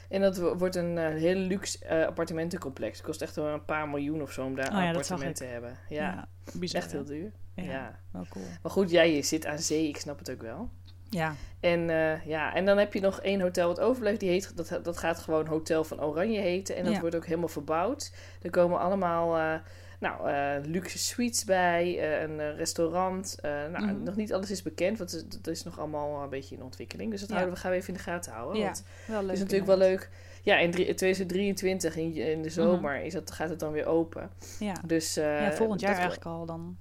En 0.08 0.20
dat 0.20 0.36
wo- 0.36 0.56
wordt 0.56 0.76
een 0.76 0.98
eh, 0.98 1.08
heel 1.08 1.34
luxe 1.34 1.84
eh, 1.84 2.06
appartementencomplex. 2.06 2.96
Het 2.96 3.06
kost 3.06 3.22
echt 3.22 3.36
wel 3.36 3.46
een 3.46 3.64
paar 3.64 3.88
miljoen 3.88 4.22
of 4.22 4.32
zo 4.32 4.44
om 4.44 4.54
daar 4.56 4.66
Oh 4.68 4.72
ja, 4.72 4.86
een 4.88 4.92
dat 4.92 5.06
zag 5.06 5.16
appartement 5.20 5.36
te 5.36 5.44
hebben. 5.44 5.78
Ja, 5.88 6.28
bizar. 6.54 6.80
echt 6.82 6.92
heel 6.92 7.04
duur. 7.04 7.32
Ja, 7.54 7.62
Ja. 7.62 7.98
wel 8.10 8.26
cool. 8.30 8.44
Maar 8.62 8.72
goed, 8.72 8.90
jij 8.90 9.14
je 9.14 9.22
zit 9.22 9.46
aan 9.46 9.58
zee, 9.58 9.88
ik 9.88 9.96
snap 9.96 10.18
het 10.18 10.30
ook 10.30 10.42
wel. 10.42 10.70
Ja, 11.10 11.34
En, 11.60 11.80
ja, 12.24 12.54
en 12.54 12.64
dan 12.64 12.78
heb 12.78 12.92
je 12.94 13.00
nog 13.00 13.20
één 13.20 13.40
hotel 13.40 13.68
wat 13.68 13.80
overblijft. 13.80 14.20
Die 14.20 14.28
heet, 14.30 14.56
dat, 14.56 14.80
dat 14.84 14.96
gaat 14.98 15.18
gewoon 15.18 15.46
Hotel 15.46 15.84
van 15.84 16.00
Oranje 16.02 16.40
heten. 16.40 16.76
En 16.76 16.84
dat 16.84 16.94
Ja. 16.94 17.00
wordt 17.00 17.16
ook 17.16 17.26
helemaal 17.26 17.48
verbouwd. 17.48 18.12
Er 18.42 18.50
komen 18.50 18.78
allemaal 18.78 19.60
nou, 20.04 20.30
eh, 20.30 20.64
luxe 20.70 20.98
suites 20.98 21.44
bij. 21.44 21.98
eh, 21.98 22.22
een 22.22 22.40
eh, 22.40 22.56
restaurant. 22.56 23.36
nou, 23.42 23.70
Mhm. 23.84 24.02
Nog 24.02 24.16
niet 24.16 24.32
alles 24.32 24.50
is 24.50 24.62
bekend. 24.62 24.98
Want 24.98 25.10
het- 25.10 25.32
dat 25.32 25.46
is 25.46 25.62
nog 25.64 25.78
allemaal 25.78 26.22
een 26.22 26.28
beetje 26.28 26.54
in 26.54 26.62
ontwikkeling. 26.62 27.10
Dus 27.10 27.20
dat 27.20 27.28
Ja. 27.28 27.34
houden 27.34 27.54
we, 27.54 27.60
gaan 27.60 27.70
we 27.70 27.76
even 27.76 27.88
in 27.88 27.94
de 27.94 28.00
gaten 28.02 28.32
houden. 28.32 28.58
Ja, 28.60 28.64
Want 28.64 28.84
wel 29.06 29.16
leuk. 29.20 29.26
het 29.28 29.36
is 29.36 29.42
natuurlijk 29.42 29.68
wel 29.68 29.78
leuk. 29.88 30.10
Ja, 30.42 30.56
in 30.58 30.70
drie- 30.70 30.94
2023 30.94 31.96
in, 31.96 32.14
in 32.16 32.42
de 32.42 32.50
zomer 32.50 33.02
is 33.04 33.12
dat, 33.12 33.30
gaat 33.30 33.48
het 33.48 33.58
dan 33.60 33.72
weer 33.72 33.86
open. 33.86 34.30
Ja. 34.58 34.74
Dus, 34.86 35.14
ja, 35.14 35.52
volgend 35.52 35.80
jaar 35.80 35.92
eigenlijk 35.94 36.24
al 36.26 36.46
dan. 36.46 36.76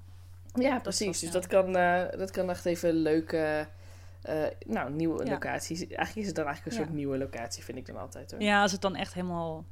ja, 0.54 0.80
precies. 0.80 1.20
dus 1.20 1.32
dat 1.32 1.48
kan, 1.48 1.74
dat 2.18 2.32
kan 2.32 2.50
echt 2.50 2.66
even 2.66 2.94
leuke, 2.94 3.68
eh, 4.22 4.36
nou, 4.66 4.92
nieuwe 4.92 5.26
Ja. 5.26 5.32
locaties. 5.32 5.80
Eigenlijk 5.80 6.16
is 6.16 6.26
het 6.28 6.36
dan 6.36 6.46
eigenlijk 6.46 6.76
een 6.76 6.82
Ja. 6.82 6.88
soort 6.88 6.98
nieuwe 6.98 7.18
locatie, 7.18 7.64
vind 7.64 7.78
ik 7.78 7.86
dan 7.86 7.98
altijd 7.98 8.32
hoor. 8.32 8.42
Ja, 8.42 8.62
als 8.62 8.72
het 8.72 8.82
dan 8.82 8.96
echt 8.96 9.14
helemaal 9.14 9.66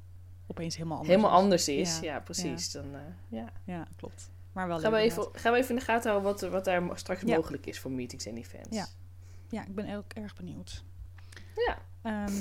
opeens 0.51 0.75
helemaal 0.75 0.98
anders 0.98 1.15
Helemaal 1.15 1.38
is. 1.38 1.44
anders 1.44 1.68
is, 1.68 2.00
ja, 2.00 2.13
Ja. 2.13 2.19
precies. 2.19 2.71
Dan, 2.71 2.85
eh, 2.95 2.99
ja. 3.28 3.49
Ja, 3.64 3.87
klopt. 3.95 4.30
Maar 4.52 4.68
wel 4.68 4.80
Gaan, 4.80 4.92
we 4.92 4.97
even, 4.97 5.28
gaan 5.31 5.52
we 5.52 5.57
even 5.57 5.69
in 5.69 5.76
de 5.76 5.81
gaten 5.85 6.11
houden 6.11 6.31
wat, 6.31 6.42
wat 6.52 6.66
daar 6.66 6.83
straks 6.94 7.23
mogelijk 7.23 7.66
is 7.66 7.80
voor 7.80 7.92
meetings 7.92 8.26
en 8.26 8.37
events. 8.37 8.76
Ja. 8.78 8.85
Ja, 9.49 9.66
ik 9.66 9.76
ben 9.76 9.95
ook 9.95 10.14
erg 10.14 10.35
benieuwd. 10.35 10.83
Ja. 11.68 11.78
Ehm, 12.02 12.31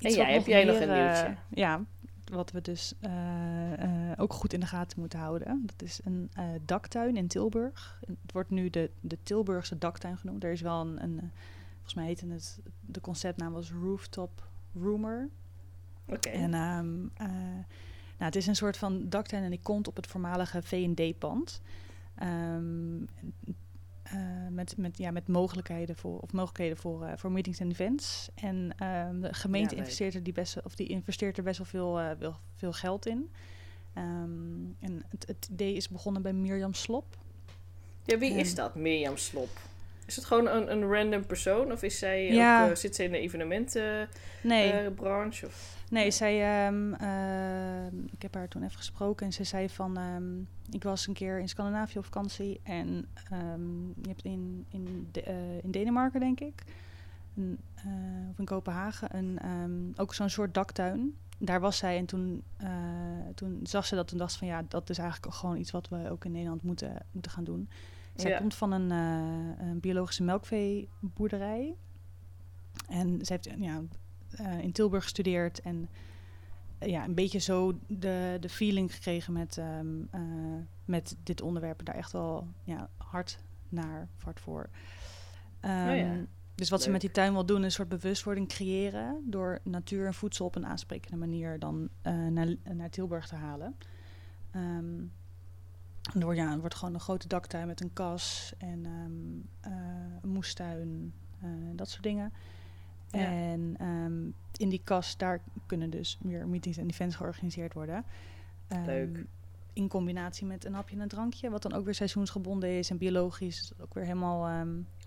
En 0.00 0.12
jij, 0.12 0.32
heb 0.32 0.46
jij 0.46 0.64
nog 0.64 0.76
een 0.76 0.88
eh, 0.90 1.04
nieuwtje? 1.04 1.36
ja, 1.48 1.84
wat 2.24 2.50
we 2.50 2.60
dus 2.60 2.94
eh, 3.00 4.12
ook 4.16 4.32
goed 4.32 4.52
in 4.52 4.60
de 4.60 4.66
gaten 4.66 5.00
moeten 5.00 5.18
houden. 5.18 5.62
Dat 5.66 5.82
is 5.82 6.00
een 6.04 6.30
daktuin 6.64 7.16
in 7.16 7.26
Tilburg. 7.26 8.00
Het 8.06 8.32
wordt 8.32 8.50
nu 8.50 8.70
de, 8.70 8.90
de 9.00 9.18
Tilburgse 9.22 9.78
daktuin 9.78 10.16
genoemd. 10.18 10.44
Er 10.44 10.52
is 10.52 10.60
wel 10.60 10.80
een, 10.80 11.02
een 11.02 11.30
volgens 11.74 11.94
mij 11.94 12.04
heette 12.04 12.26
het, 12.26 12.58
de 12.80 13.00
conceptnaam 13.00 13.52
was 13.52 13.70
Rooftop 13.82 14.42
Roomer. 14.80 15.28
Oké. 16.06 16.28
En 16.28 16.54
ehm, 16.54 17.04
eh, 17.14 17.26
nou, 18.18 18.34
het 18.34 18.36
is 18.36 18.46
een 18.46 18.56
soort 18.56 18.76
van 18.76 19.08
daktuin 19.08 19.42
en 19.44 19.50
die 19.50 19.60
komt 19.62 19.88
op 19.88 19.96
het 19.96 20.06
voormalige 20.06 20.62
V&D-pand. 20.62 21.60
Ehm, 22.14 23.02
eh, 24.02 24.18
met, 24.50 24.76
met, 24.76 24.98
ja, 24.98 25.10
met 25.10 25.28
mogelijkheden 25.28 25.96
voor, 25.96 26.18
of 26.18 26.32
mogelijkheden 26.32 26.76
voor, 26.76 27.04
eh, 27.04 27.12
voor 27.16 27.32
meetings 27.32 27.58
en 27.60 27.70
events. 27.70 28.28
En 28.34 28.72
ehm, 28.78 29.20
de 29.20 29.34
gemeente 29.34 29.74
Ja, 29.74 29.80
investeert 29.80 30.14
er, 30.14 30.22
die 30.22 30.32
best, 30.32 30.62
of 30.62 30.74
die 30.74 30.86
investeert 30.86 31.36
er 31.36 31.42
best 31.44 31.58
wel 31.58 31.66
veel, 32.16 32.34
veel 32.56 32.72
geld 32.72 33.06
in. 33.06 33.30
En 33.92 35.02
het, 35.08 35.26
het 35.26 35.48
idee 35.52 35.74
is 35.74 35.88
begonnen 35.88 36.22
bij 36.22 36.32
Mirjam 36.32 36.74
Slop. 36.74 37.18
ja, 38.04 38.18
wie 38.18 38.32
en- 38.32 38.38
is 38.38 38.54
dat, 38.54 38.74
Mirjam 38.74 39.16
Slop? 39.16 39.48
Is 40.06 40.16
het 40.16 40.24
gewoon 40.24 40.48
een, 40.48 40.72
een 40.72 40.92
random 40.92 41.26
persoon? 41.26 41.72
Of 41.72 41.82
is 41.82 41.98
zij 41.98 42.32
Ja. 42.32 42.64
ook, 42.64 42.70
eh, 42.70 42.76
zit 42.76 42.94
zij 42.94 43.04
in 43.04 43.12
de 43.12 43.18
evenementenbranche? 43.18 44.08
Nee, 44.42 44.90
branche 44.90 45.46
of? 45.46 45.80
Nee, 45.90 46.10
zij, 46.10 46.64
ehm, 46.66 46.92
ehm, 46.94 47.98
ik 48.12 48.22
heb 48.22 48.34
haar 48.34 48.48
toen 48.48 48.62
even 48.62 48.76
gesproken 48.76 49.26
en 49.26 49.32
ze 49.32 49.44
zei 49.44 49.68
van, 49.68 49.96
ehm, 49.96 50.38
ik 50.74 50.82
was 50.82 51.06
een 51.06 51.14
keer 51.14 51.38
in 51.38 51.48
Scandinavië 51.48 51.98
op 51.98 52.04
vakantie 52.04 52.60
en 52.62 53.06
je 54.02 54.08
hebt 54.08 54.22
in, 54.24 54.66
in, 54.68 55.08
de, 55.12 55.22
eh, 55.22 55.62
in 55.62 55.70
Denemarken, 55.70 56.20
denk 56.20 56.40
ik, 56.40 56.62
een, 57.36 57.58
eh, 57.74 57.84
of 58.30 58.38
in 58.38 58.44
Kopenhagen, 58.44 59.16
een, 59.16 59.92
ook 59.96 60.14
zo'n 60.14 60.28
soort 60.28 60.54
daktuin. 60.54 61.16
Daar 61.38 61.60
was 61.60 61.76
zij 61.76 61.96
en 61.98 62.06
toen, 62.06 62.42
eh, 62.56 62.68
toen 63.34 63.60
zag 63.62 63.86
ze 63.86 63.94
dat 63.94 64.12
en 64.12 64.18
dacht 64.18 64.36
van, 64.36 64.46
ja, 64.46 64.64
dat 64.68 64.90
is 64.90 64.98
eigenlijk 64.98 65.34
gewoon 65.34 65.56
iets 65.56 65.70
wat 65.70 65.88
we 65.88 66.10
ook 66.10 66.24
in 66.24 66.32
Nederland 66.32 66.62
moeten, 66.62 66.96
moeten 67.12 67.30
gaan 67.30 67.44
doen. 67.44 67.68
Zij 68.14 68.30
Ja. 68.30 68.38
komt 68.38 68.54
van 68.54 68.72
een, 68.72 68.90
eh, 68.90 69.66
een 69.68 69.80
biologische 69.80 70.22
melkveeboerderij. 70.22 71.76
En 72.88 73.24
ze 73.24 73.32
heeft 73.32 73.48
ja, 73.58 73.82
eh, 74.30 74.58
in 74.58 74.72
Tilburg 74.72 75.02
gestudeerd. 75.02 75.60
En 75.60 75.88
ja, 76.78 77.04
een 77.04 77.14
beetje 77.14 77.38
zo 77.38 77.78
de, 77.86 78.36
de 78.40 78.48
feeling 78.48 78.94
gekregen 78.94 79.32
met, 79.32 79.58
ehm, 79.58 79.86
eh, 80.10 80.20
met 80.84 81.16
dit 81.22 81.40
onderwerp. 81.40 81.78
En 81.78 81.84
daar 81.84 81.94
echt 81.94 82.12
wel 82.12 82.46
ja, 82.64 82.88
hard 82.96 83.38
naar, 83.68 84.08
hard 84.24 84.40
voor. 84.40 84.68
Ehm, 85.60 85.88
Oh 85.90 85.96
ja. 85.96 86.14
Dus 86.54 86.70
wat 86.70 86.82
ze 86.82 86.90
met 86.90 87.00
die 87.00 87.10
tuin 87.10 87.32
wil 87.32 87.46
doen, 87.46 87.58
is 87.58 87.64
een 87.64 87.70
soort 87.70 87.88
bewustwording 87.88 88.48
creëren. 88.48 89.24
Door 89.30 89.58
natuur 89.62 90.06
en 90.06 90.14
voedsel 90.14 90.46
op 90.46 90.54
een 90.54 90.66
aansprekende 90.66 91.16
manier 91.16 91.58
dan 91.58 91.88
eh, 92.02 92.12
naar, 92.26 92.54
naar 92.74 92.90
Tilburg 92.90 93.28
te 93.28 93.34
halen. 93.34 93.76
Ehm, 94.50 94.94
en 96.14 96.22
wordt, 96.22 96.38
ja, 96.38 96.52
er 96.52 96.58
wordt 96.60 96.74
gewoon 96.74 96.94
een 96.94 97.00
grote 97.00 97.28
daktuin 97.28 97.66
met 97.66 97.80
een 97.80 97.92
kas 97.92 98.52
en 98.58 98.86
ehm, 98.86 99.72
eh, 99.74 99.80
een 100.22 100.28
moestuin, 100.28 101.12
eh, 101.40 101.48
dat 101.72 101.88
soort 101.88 102.02
dingen. 102.02 102.32
Ja. 103.10 103.18
En 103.20 103.74
ehm, 103.78 104.22
in 104.56 104.68
die 104.68 104.80
kas, 104.84 105.16
daar 105.16 105.40
kunnen 105.66 105.90
dus 105.90 106.18
weer 106.20 106.48
meetings 106.48 106.78
en 106.78 106.88
events 106.88 107.16
georganiseerd 107.16 107.72
worden. 107.74 108.04
Ehm, 108.68 108.84
Leuk. 108.84 109.24
In 109.72 109.88
combinatie 109.88 110.46
met 110.46 110.64
een 110.64 110.74
hapje 110.74 110.94
en 110.96 111.02
een 111.02 111.08
drankje, 111.08 111.50
wat 111.50 111.62
dan 111.62 111.72
ook 111.72 111.84
weer 111.84 111.94
seizoensgebonden 111.94 112.78
is 112.78 112.90
en 112.90 112.98
biologisch. 112.98 113.68
Dat 113.68 113.78
is 113.78 113.84
ook 113.84 113.94
weer 113.94 114.04
helemaal... 114.04 114.48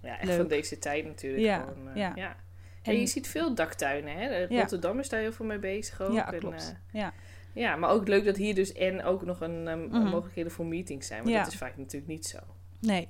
Ja, 0.01 0.17
echt 0.17 0.23
Leuk. 0.23 0.37
van 0.39 0.47
deze 0.47 0.79
tijd 0.79 1.05
natuurlijk. 1.05 1.43
Ja, 1.43 1.59
gewoon, 1.59 1.89
eh, 1.89 1.95
ja. 1.95 2.11
ja. 2.15 2.35
En 2.81 2.93
En- 2.93 2.99
je 2.99 3.07
ziet 3.07 3.27
veel 3.27 3.55
daktuinen, 3.55 4.17
hè? 4.17 4.45
Rotterdam 4.45 4.99
is 4.99 5.09
daar 5.09 5.19
heel 5.19 5.31
veel 5.33 5.45
mee 5.45 5.59
bezig 5.59 6.01
ook. 6.01 6.13
Ja, 6.13 6.23
klopt. 6.23 6.75
ja. 6.91 7.13
Ja, 7.55 7.75
maar 7.75 7.89
ook 7.89 8.07
leuk 8.07 8.25
dat 8.25 8.37
hier 8.37 8.55
dus 8.55 8.73
en 8.73 9.03
ook 9.03 9.25
nog 9.25 9.41
een 9.41 9.67
ehm, 9.67 9.79
Mhm. 9.87 10.09
mogelijkheden 10.09 10.51
voor 10.51 10.65
meetings 10.65 11.07
zijn. 11.07 11.19
Want 11.23 11.31
Ja. 11.35 11.43
dat 11.43 11.51
is 11.51 11.57
vaak 11.57 11.77
natuurlijk 11.77 12.11
niet 12.11 12.25
zo. 12.25 12.37
Nee. 12.79 13.07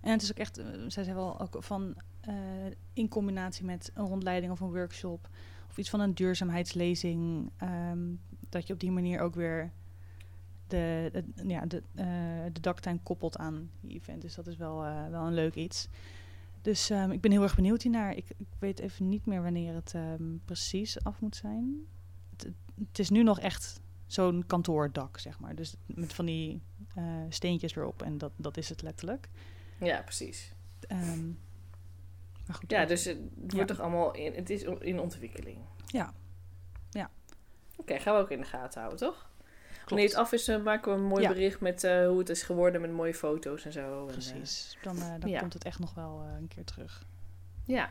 En 0.00 0.10
het 0.12 0.22
is 0.22 0.30
ook 0.30 0.38
echt, 0.38 0.58
eh, 0.58 0.64
zij 0.88 1.04
zei 1.04 1.14
wel 1.16 1.40
ook 1.40 1.56
van 1.58 1.94
eh, 2.20 2.34
in 2.92 3.08
combinatie 3.08 3.64
met 3.64 3.90
een 3.94 4.06
rondleiding 4.06 4.52
of 4.52 4.60
een 4.60 4.72
workshop 4.72 5.28
of 5.70 5.78
iets 5.78 5.90
van 5.90 6.00
een 6.00 6.14
duurzaamheidslezing, 6.14 7.50
ehm, 7.56 7.98
dat 8.48 8.66
je 8.66 8.72
op 8.72 8.80
die 8.80 8.90
manier 8.90 9.20
ook 9.20 9.34
weer 9.34 9.72
de, 10.66 11.10
de, 11.12 11.46
ja, 11.48 11.66
de, 11.66 11.82
eh, 11.94 12.06
de 12.52 12.60
daktuin 12.60 13.02
koppelt 13.02 13.36
aan 13.36 13.70
die 13.80 13.96
event. 13.96 14.22
Dus 14.22 14.34
dat 14.34 14.46
is 14.46 14.56
wel, 14.56 14.76
wel 15.10 15.26
een 15.26 15.34
leuk 15.34 15.54
iets. 15.54 15.88
Dus 16.62 16.90
ehm, 16.90 17.10
ik 17.10 17.20
ben 17.20 17.30
heel 17.30 17.42
erg 17.42 17.54
benieuwd 17.54 17.82
hiernaar. 17.82 18.16
Ik, 18.16 18.26
ik 18.36 18.46
weet 18.58 18.78
even 18.80 19.08
niet 19.08 19.26
meer 19.26 19.42
wanneer 19.42 19.74
het 19.74 19.94
precies 20.44 21.04
af 21.04 21.20
moet 21.20 21.36
zijn. 21.36 21.86
Het, 22.78 22.98
is 22.98 23.10
nu 23.10 23.22
nog 23.22 23.40
echt 23.40 23.80
zo'n 24.06 24.44
kantoordak, 24.46 25.18
zeg 25.18 25.38
maar. 25.38 25.54
Dus 25.54 25.74
met 25.86 26.12
van 26.14 26.24
die 26.24 26.62
eh, 26.94 27.04
steentjes 27.28 27.76
erop. 27.76 28.02
En 28.02 28.18
dat, 28.18 28.32
dat 28.36 28.56
is 28.56 28.68
het 28.68 28.82
letterlijk. 28.82 29.28
Ja, 29.80 30.02
precies. 30.02 30.52
Ehm, 30.88 31.26
maar 32.46 32.56
goed. 32.56 32.70
Ja, 32.70 32.84
dus 32.84 33.04
het 33.04 33.18
wordt 33.36 33.56
Ja. 33.56 33.64
toch 33.64 33.80
allemaal 33.80 34.14
in, 34.14 34.34
het 34.34 34.50
is 34.50 34.62
in 34.62 35.00
ontwikkeling. 35.00 35.58
Ja. 35.86 36.12
Ja. 36.90 37.10
Oké, 37.76 37.98
gaan 37.98 38.14
we 38.14 38.20
ook 38.20 38.30
in 38.30 38.38
de 38.40 38.46
gaten 38.46 38.80
houden, 38.80 39.00
toch? 39.06 39.32
klopt. 39.68 39.88
Wanneer 39.90 40.08
het 40.08 40.16
af 40.16 40.32
is, 40.32 40.48
eh, 40.48 40.62
maken 40.62 40.92
we 40.92 40.98
een 40.98 41.04
mooi 41.06 41.22
Ja. 41.22 41.28
bericht 41.28 41.60
met 41.60 41.84
eh, 41.84 42.06
hoe 42.06 42.18
het 42.18 42.28
is 42.28 42.42
geworden 42.42 42.80
met 42.80 42.90
mooie 42.92 43.14
foto's 43.14 43.64
en 43.64 43.72
zo. 43.72 44.06
En, 44.06 44.12
Precies. 44.12 44.78
Dan, 44.82 44.96
dan 45.20 45.30
ja. 45.30 45.38
komt 45.40 45.52
het 45.52 45.64
echt 45.64 45.78
nog 45.78 45.94
wel 45.94 46.22
een 46.38 46.48
keer 46.48 46.64
terug. 46.64 47.06
ja. 47.64 47.90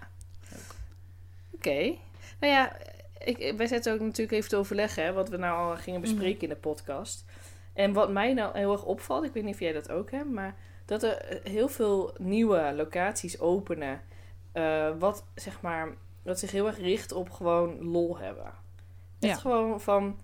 Oké. 1.52 1.96
Nou 2.40 2.54
ja, 2.54 2.78
ik, 3.24 3.54
wij 3.58 3.68
zetten 3.68 3.94
ook 3.94 4.00
natuurlijk 4.00 4.32
even 4.38 4.50
te 4.50 4.56
overleggen, 4.56 5.04
hè, 5.04 5.14
wat 5.14 5.30
we 5.30 5.38
nou 5.38 5.70
al 5.70 5.76
gingen 5.78 6.02
bespreken 6.02 6.34
Mhm. 6.36 6.44
in 6.44 6.50
de 6.50 6.56
podcast. 6.56 7.26
En 7.74 7.94
wat 7.94 8.12
mij 8.12 8.34
nou 8.34 8.58
heel 8.58 8.72
erg 8.72 8.84
opvalt, 8.86 9.24
ik 9.24 9.34
weet 9.34 9.44
niet 9.44 9.54
of 9.54 9.60
jij 9.60 9.74
dat 9.74 9.92
ook 9.92 10.12
hebt, 10.12 10.30
maar 10.30 10.56
dat 10.86 11.04
er 11.04 11.18
eh, 11.18 11.52
heel 11.52 11.68
veel 11.68 12.14
nieuwe 12.18 12.74
locaties 12.76 13.40
openen. 13.40 14.02
eh, 14.54 14.90
wat 15.00 15.26
zeg 15.36 15.62
maar, 15.62 15.88
wat 16.24 16.40
zich 16.40 16.52
heel 16.52 16.68
erg 16.68 16.78
richt 16.78 17.12
op 17.12 17.30
gewoon 17.30 17.84
lol 17.84 18.18
hebben. 18.18 18.46
Echt 19.20 19.34
Ja. 19.34 19.36
gewoon 19.36 19.82
van. 19.82 20.20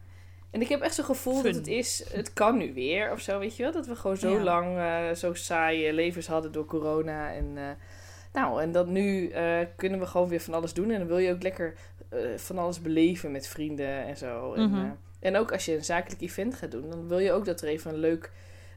En 0.52 0.62
ik 0.62 0.68
heb 0.70 0.82
echt 0.82 0.96
zo'n 0.96 1.06
gevoel 1.06 1.34
Fun. 1.34 1.44
dat 1.44 1.56
het 1.56 1.68
is, 1.68 2.06
het 2.14 2.34
kan 2.34 2.58
nu 2.58 2.74
weer 2.74 3.12
of 3.12 3.20
zo, 3.20 3.40
weet 3.40 3.56
je 3.56 3.64
wel? 3.64 3.72
Dat 3.72 3.88
we 3.88 3.96
gewoon 3.96 4.18
zo 4.18 4.30
Ja. 4.38 4.44
lang 4.44 4.78
eh, 4.78 5.12
zo 5.16 5.34
saaie 5.34 5.94
levens 5.94 6.28
hadden 6.28 6.52
door 6.52 6.66
corona. 6.66 7.34
En, 7.34 7.58
nou, 8.34 8.62
en 8.62 8.72
dat 8.72 8.88
nu 8.88 9.32
kunnen 9.76 10.00
we 10.00 10.06
gewoon 10.06 10.28
weer 10.30 10.42
van 10.42 10.54
alles 10.54 10.74
doen. 10.74 10.92
En 10.92 11.00
dan 11.00 11.08
wil 11.08 11.18
je 11.18 11.32
ook 11.34 11.42
lekker 11.44 11.74
eh, 12.10 12.20
van 12.38 12.58
alles 12.58 12.82
beleven 12.82 13.32
met 13.32 13.48
vrienden 13.48 14.06
en 14.06 14.18
zo. 14.18 14.54
En, 14.54 14.70
Mhm. 14.70 14.86
eh, 14.86 14.92
en 15.20 15.36
ook 15.36 15.52
als 15.52 15.66
je 15.66 15.76
een 15.76 15.84
zakelijk 15.86 16.22
event 16.22 16.56
gaat 16.56 16.72
doen, 16.72 16.90
dan 16.90 17.08
wil 17.08 17.20
je 17.20 17.32
ook 17.32 17.46
dat 17.46 17.62
er 17.62 17.68
even 17.68 17.94
een 17.94 18.00
leuk, 18.00 18.32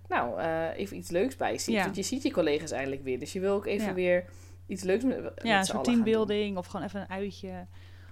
nou, 0.09 0.41
eh, 0.41 0.67
even 0.77 0.97
iets 0.97 1.11
leuks 1.11 1.37
bij 1.37 1.59
zit. 1.59 1.75
Ja. 1.75 1.83
Want 1.85 1.97
je 1.97 2.03
ziet 2.03 2.23
je 2.23 2.33
collega's 2.33 2.71
eindelijk 2.71 3.03
weer. 3.03 3.19
Dus 3.19 3.33
je 3.33 3.41
wil 3.41 3.55
ook 3.55 3.67
even 3.67 3.87
Ja. 3.87 3.95
weer 3.95 4.25
iets 4.67 4.83
leuks 4.83 5.05
met, 5.05 5.23
met 5.23 5.33
Ja, 5.43 5.62
doen. 5.62 5.83
teambuilding 5.83 6.57
of 6.57 6.67
gewoon 6.67 6.87
even 6.87 7.01
een 7.01 7.11
uitje. 7.11 7.49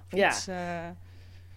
Ja. 0.08 0.28
iets, 0.28 0.46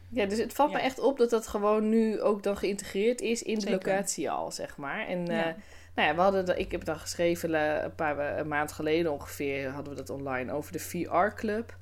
Ja, 0.10 0.26
dus 0.26 0.38
het 0.38 0.54
valt 0.54 0.72
me 0.72 0.80
echt 0.80 1.00
op 1.00 1.18
dat 1.18 1.30
dat 1.30 1.48
gewoon 1.48 1.90
nu 1.90 2.22
ook 2.22 2.44
dan 2.44 2.58
geïntegreerd 2.58 3.22
is 3.22 3.44
in 3.44 3.60
de 3.60 3.70
locatie 3.72 4.32
al, 4.32 4.52
zeg 4.52 4.78
maar. 4.78 5.08
En 5.08 5.24
nou 5.24 6.08
ja, 6.08 6.16
we 6.16 6.22
hadden, 6.22 6.46
de, 6.46 6.56
ik 6.58 6.72
heb 6.72 6.84
dan 6.86 6.98
geschreven 7.00 7.54
een 7.84 7.96
paar 7.96 8.40
een 8.40 8.48
maand 8.48 8.72
geleden 8.72 9.12
ongeveer, 9.12 9.70
hadden 9.70 9.94
we 9.94 10.00
dat 10.00 10.10
online 10.10 10.52
over 10.52 10.72
de 10.72 10.80
VR 10.80 11.28
Club. 11.36 11.78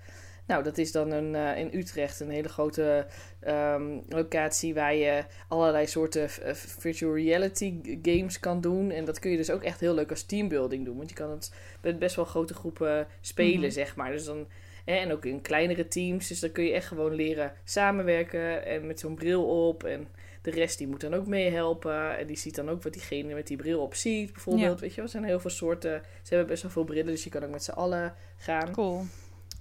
Nou, 0.48 0.64
dat 0.64 0.78
is 0.78 0.92
dan 0.92 1.12
een, 1.12 1.36
eh, 1.36 1.58
in 1.58 1.70
Utrecht 1.80 2.20
een 2.20 2.30
hele 2.30 2.50
grote 2.50 3.06
ehm, 3.40 4.00
locatie 4.10 4.74
waar 4.74 4.96
je 4.96 5.24
allerlei 5.48 5.88
soorten 5.88 6.30
eh, 6.44 6.54
virtual 6.54 7.16
reality 7.16 7.74
games 8.02 8.40
kan 8.40 8.62
doen. 8.62 8.92
En 8.92 9.06
dat 9.06 9.20
kun 9.20 9.32
je 9.32 9.38
dus 9.38 9.50
ook 9.52 9.64
echt 9.64 9.80
heel 9.80 9.94
leuk 9.94 10.10
als 10.10 10.24
teambuilding 10.24 10.86
doen. 10.86 10.98
Want 10.98 11.10
je 11.10 11.16
kan 11.16 11.30
het 11.32 11.54
met 11.82 12.00
best 12.00 12.16
wel 12.16 12.26
grote 12.26 12.54
groepen 12.54 13.08
spelen, 13.22 13.60
Mhm. 13.60 13.70
zeg 13.70 13.96
maar. 13.96 14.12
Dus 14.12 14.26
dan, 14.26 14.48
hè, 14.86 14.96
en 14.96 15.12
ook 15.12 15.26
in 15.26 15.42
kleinere 15.42 15.88
teams. 15.88 16.28
Dus 16.28 16.40
dan 16.40 16.52
kun 16.52 16.64
je 16.64 16.72
echt 16.74 16.88
gewoon 16.88 17.14
leren 17.16 17.54
samenwerken 17.64 18.66
en 18.66 18.88
met 18.88 19.00
zo'n 19.00 19.16
bril 19.16 19.68
op. 19.68 19.84
En 19.84 20.08
de 20.42 20.52
rest 20.52 20.78
die 20.78 20.88
moet 20.88 21.02
dan 21.02 21.14
ook 21.14 21.28
meehelpen. 21.28 22.18
En 22.18 22.28
die 22.28 22.38
ziet 22.38 22.56
dan 22.56 22.70
ook 22.70 22.84
wat 22.84 22.94
diegene 22.94 23.34
met 23.34 23.48
die 23.48 23.58
bril 23.58 23.82
op 23.82 23.96
ziet, 23.96 24.34
bijvoorbeeld. 24.34 24.80
Weet 24.80 24.94
je 24.96 25.02
er 25.02 25.10
zijn 25.10 25.24
heel 25.24 25.40
veel 25.40 25.50
soorten. 25.50 26.02
Ze 26.22 26.30
hebben 26.30 26.48
best 26.48 26.62
wel 26.64 26.72
veel 26.72 26.84
brillen, 26.84 27.06
dus 27.12 27.24
je 27.24 27.30
kan 27.30 27.44
ook 27.44 27.52
met 27.52 27.64
z'n 27.64 27.72
allen 27.72 28.14
gaan. 28.38 28.72
cool. 28.72 29.04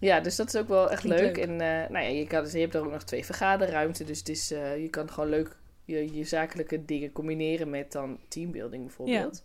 Ja, 0.00 0.20
dus 0.20 0.36
dat 0.36 0.46
is 0.46 0.56
ook 0.56 0.68
wel 0.68 0.90
echt 0.90 1.04
leuk. 1.04 1.20
leuk. 1.20 1.38
En 1.38 1.50
eh, 1.50 1.90
nou 1.90 2.04
ja, 2.04 2.10
je, 2.10 2.26
kan, 2.26 2.42
dus, 2.42 2.52
je 2.52 2.58
hebt 2.58 2.74
er 2.74 2.84
ook 2.84 2.92
nog 2.92 3.02
twee 3.02 3.24
vergaderruimten. 3.24 4.06
Dus 4.06 4.18
het 4.18 4.28
is, 4.28 4.50
eh, 4.50 4.82
je 4.82 4.88
kan 4.88 5.10
gewoon 5.10 5.28
leuk 5.28 5.56
je, 5.84 6.16
je 6.16 6.24
zakelijke 6.24 6.84
dingen 6.84 7.12
combineren 7.12 7.70
met 7.70 7.92
dan 7.92 8.18
teambuilding 8.28 8.84
bijvoorbeeld. 8.84 9.44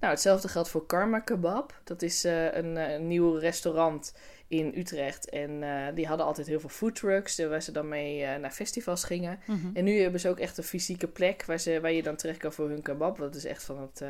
Nou, 0.00 0.12
hetzelfde 0.12 0.48
geldt 0.48 0.68
voor 0.68 0.86
Karma 0.86 1.20
Kebab. 1.20 1.80
Dat 1.84 2.02
is 2.02 2.24
eh, 2.24 2.54
een, 2.54 2.76
een 2.76 3.06
nieuw 3.06 3.34
restaurant 3.34 4.14
in 4.48 4.72
Utrecht. 4.76 5.28
En 5.28 5.60
die 5.94 6.06
hadden 6.06 6.26
altijd 6.26 6.46
heel 6.46 6.60
veel 6.60 6.68
foodtrucks, 6.68 7.38
waar 7.38 7.62
ze 7.62 7.72
dan 7.72 7.88
mee 7.88 8.38
naar 8.38 8.50
festivals 8.50 9.04
gingen. 9.04 9.40
Mhm. 9.46 9.68
En 9.74 9.84
nu 9.84 10.00
hebben 10.00 10.20
ze 10.20 10.28
ook 10.28 10.38
echt 10.38 10.58
een 10.58 10.64
fysieke 10.64 11.08
plek 11.08 11.44
waar, 11.44 11.60
ze, 11.60 11.80
waar 11.80 11.92
je 11.92 12.02
dan 12.02 12.16
terecht 12.16 12.38
kan 12.38 12.52
voor 12.52 12.68
hun 12.68 12.82
kebab. 12.82 13.18
Dat 13.18 13.34
is 13.34 13.44
echt 13.44 13.62
van 13.62 13.80
het 13.80 14.02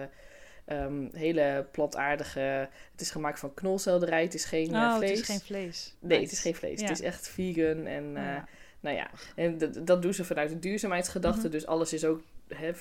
ehm, 0.69 1.09
hele 1.13 1.67
plantaardige... 1.73 2.69
Het 2.93 3.01
is 3.01 3.11
gemaakt 3.11 3.39
van 3.39 3.55
knolselderij, 3.55 4.23
het 4.23 4.35
is 4.35 4.45
geen 4.45 4.75
eh, 4.75 4.81
oh, 4.81 4.97
vlees. 4.97 5.11
het 5.11 5.19
is 5.19 5.27
geen 5.27 5.41
vlees. 5.41 5.95
Nee, 6.01 6.21
het 6.21 6.33
is 6.33 6.41
geen 6.41 6.55
vlees. 6.55 6.81
Ja. 6.81 6.87
Het 6.87 6.99
is 6.99 7.05
echt 7.05 7.29
vegan. 7.29 7.87
En 7.87 8.13
ja. 8.13 8.49
nou 8.81 8.97
ja, 8.97 9.11
en 9.37 9.59
dat, 9.85 10.03
doen 10.03 10.15
ze 10.15 10.25
vanuit 10.25 10.49
de 10.49 10.59
duurzaamheidsgedachte. 10.59 11.41
Mhm. 11.41 11.51
Dus 11.51 11.67
alles 11.67 11.93
is 11.93 12.05
ook 12.05 12.21
hè, 12.49 12.73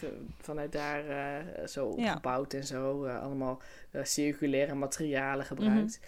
vanuit 0.41 0.71
daar 0.71 1.07
eh, 1.07 1.67
zo 1.67 1.93
Ja. 1.97 2.07
opgebouwd 2.07 2.53
en 2.53 2.63
zo. 2.63 3.05
Allemaal 3.05 3.61
circulaire 4.03 4.75
materialen 4.75 5.45
gebruikt. 5.45 5.99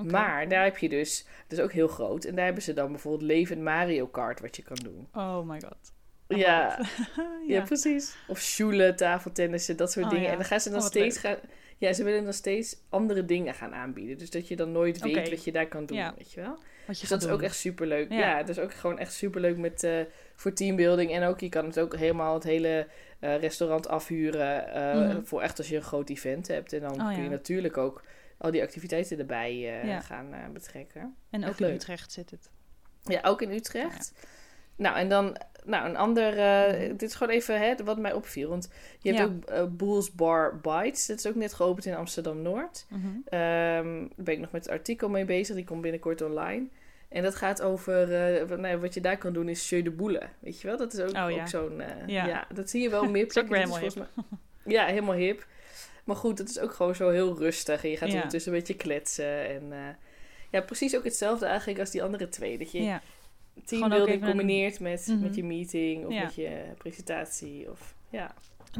Oké. 0.00 0.10
Maar 0.10 0.48
daar 0.48 0.64
heb 0.64 0.78
je 0.78 0.88
dus, 0.88 1.26
dat 1.48 1.58
is 1.58 1.64
ook 1.64 1.72
heel 1.72 1.88
groot. 1.88 2.24
En 2.24 2.34
daar 2.34 2.44
hebben 2.44 2.62
ze 2.62 2.72
dan 2.72 2.90
bijvoorbeeld 2.90 3.30
levend 3.30 3.62
Mario 3.62 4.06
Kart 4.06 4.40
wat 4.40 4.56
je 4.56 4.62
kan 4.62 4.76
doen. 4.76 5.08
Oh 5.12 5.48
my 5.48 5.60
god. 5.60 5.92
Ja, 6.28 6.36
ja. 7.16 7.30
ja, 7.46 7.62
precies. 7.62 8.16
Of 8.28 8.40
shoelen, 8.40 8.96
tafeltennissen, 8.96 9.76
dat 9.76 9.92
soort 9.92 10.04
Oh, 10.04 10.10
dingen. 10.10 10.24
ja. 10.26 10.30
En 10.32 10.36
dan 10.38 10.46
gaan 10.46 10.60
ze 10.60 10.70
dan 10.70 10.78
Oh, 10.80 10.86
steeds 10.86 11.18
gaan. 11.18 11.36
Ja, 11.78 11.92
ze 11.92 12.04
willen 12.04 12.24
dan 12.24 12.32
steeds 12.32 12.76
andere 12.88 13.24
dingen 13.24 13.54
gaan 13.54 13.74
aanbieden. 13.74 14.18
Dus 14.18 14.30
dat 14.30 14.48
je 14.48 14.56
dan 14.56 14.72
nooit 14.72 15.00
weet 15.02 15.30
wat 15.30 15.44
je 15.44 15.52
daar 15.52 15.66
kan 15.68 15.86
doen, 15.86 15.96
Ja. 15.96 16.14
weet 16.16 16.32
je 16.32 16.40
wel. 16.40 16.58
Wat 16.86 16.94
je 16.94 17.00
Dus 17.00 17.08
dat 17.08 17.22
is 17.22 17.28
ook 17.28 17.42
echt 17.42 17.56
superleuk. 17.56 18.10
Ja, 18.12 18.18
Ja. 18.18 18.38
dat 18.38 18.48
is 18.48 18.58
ook 18.58 18.74
gewoon 18.74 18.98
echt 18.98 19.12
superleuk 19.12 19.56
met, 19.56 19.82
eh, 19.82 20.00
voor 20.34 20.52
teambuilding. 20.52 21.12
En 21.12 21.22
ook, 21.22 21.40
je 21.40 21.48
kan 21.48 21.64
het 21.66 21.78
ook 21.80 21.96
helemaal 21.96 22.34
het 22.34 22.42
hele 22.44 22.86
eh, 23.20 23.38
restaurant 23.40 23.88
afhuren. 23.88 24.72
eh, 24.72 24.94
Mhm. 24.94 25.24
Voor 25.24 25.40
echt 25.42 25.58
als 25.58 25.68
je 25.68 25.76
een 25.76 25.82
groot 25.82 26.08
event 26.10 26.48
hebt. 26.48 26.72
En 26.72 26.80
dan 26.80 27.00
Oh, 27.00 27.14
kun 27.14 27.22
je 27.22 27.28
natuurlijk 27.30 27.76
ook 27.76 28.02
al 28.38 28.50
die 28.50 28.62
activiteiten 28.62 29.18
erbij 29.18 29.80
gaan 30.02 30.34
betrekken. 30.52 31.16
En 31.30 31.42
ook 31.44 31.48
echt 31.50 31.60
in 31.60 31.66
leuk. 31.66 31.74
Utrecht 31.74 32.12
zit 32.12 32.30
het. 32.30 32.50
Ja, 33.04 33.20
ook 33.22 33.42
in 33.42 33.50
Utrecht. 33.50 34.12
Nou, 34.76 34.96
en 34.96 35.08
dan 35.08 35.36
nou, 35.64 35.88
een 35.88 35.96
ander... 35.96 36.38
eh, 36.38 36.80
Mhm. 36.80 36.88
Dit 36.96 37.02
is 37.02 37.14
gewoon 37.14 37.32
even 37.34 37.60
hè, 37.60 37.74
wat 37.84 37.98
mij 37.98 38.12
opviel. 38.12 38.48
Want 38.48 38.68
je 39.00 39.12
hebt 39.12 39.20
Ja. 39.22 39.34
ook 39.34 39.44
eh 39.44 39.76
Boels 39.76 40.12
Bar 40.12 40.60
Bites. 40.60 41.06
Dat 41.06 41.18
is 41.18 41.26
ook 41.26 41.34
net 41.34 41.54
geopend 41.54 41.84
in 41.86 41.94
Amsterdam-Noord. 41.94 42.86
Mhm. 42.88 43.06
Ehm, 43.28 43.98
daar 43.98 44.24
ben 44.24 44.34
ik 44.34 44.40
nog 44.40 44.52
met 44.52 44.64
het 44.64 44.72
artikel 44.74 45.08
mee 45.08 45.24
bezig. 45.24 45.54
Die 45.56 45.64
komt 45.64 45.80
binnenkort 45.80 46.22
online. 46.22 46.66
En 47.08 47.22
dat 47.22 47.34
gaat 47.34 47.62
over... 47.62 48.14
eh, 48.36 48.48
wat, 48.48 48.58
nou, 48.58 48.76
wat 48.78 48.94
je 48.94 49.00
daar 49.00 49.18
kan 49.18 49.32
doen 49.32 49.48
is 49.48 49.68
jeu 49.68 49.82
de 49.82 49.90
boule. 49.90 50.22
Weet 50.38 50.60
je 50.60 50.66
wel? 50.66 50.76
Dat 50.76 50.92
is 50.92 51.00
ook, 51.00 51.08
Oh, 51.08 51.30
ja. 51.30 51.40
ook 51.40 51.48
zo'n... 51.48 51.82
ja. 52.06 52.26
Ja. 52.26 52.46
dat 52.54 52.70
zie 52.70 52.82
je 52.82 52.90
wel 52.90 53.04
meer 53.10 53.26
plekken. 53.26 53.68
Dat 53.70 53.94
mij- 53.94 54.06
Ja, 54.64 54.84
helemaal 54.84 55.14
hip. 55.14 55.46
Maar 56.04 56.16
goed, 56.16 56.38
het 56.38 56.48
is 56.48 56.58
ook 56.58 56.72
gewoon 56.72 56.94
zo 56.94 57.10
heel 57.10 57.38
rustig. 57.38 57.84
En 57.84 57.90
je 57.90 57.96
gaat 57.96 58.12
ondertussen 58.12 58.52
een 58.52 58.58
beetje 58.58 58.76
kletsen. 58.76 59.48
En 59.48 59.72
ja, 60.50 60.60
precies 60.60 60.96
ook 60.96 61.04
hetzelfde 61.04 61.46
eigenlijk 61.46 61.78
als 61.80 61.90
die 61.90 62.02
andere 62.02 62.28
twee. 62.28 62.58
Dat 62.58 62.72
je 62.72 62.82
Ja. 62.82 63.02
Teambuilding 63.64 64.22
een- 64.22 64.28
combineert 64.28 64.80
met, 64.80 65.06
Mhm. 65.06 65.20
met 65.20 65.34
je 65.34 65.44
meeting 65.44 66.06
of 66.06 66.12
Ja. 66.12 66.22
met 66.22 66.34
je 66.34 66.72
presentatie. 66.78 67.70
Of, 67.70 67.94
ja. 68.10 68.34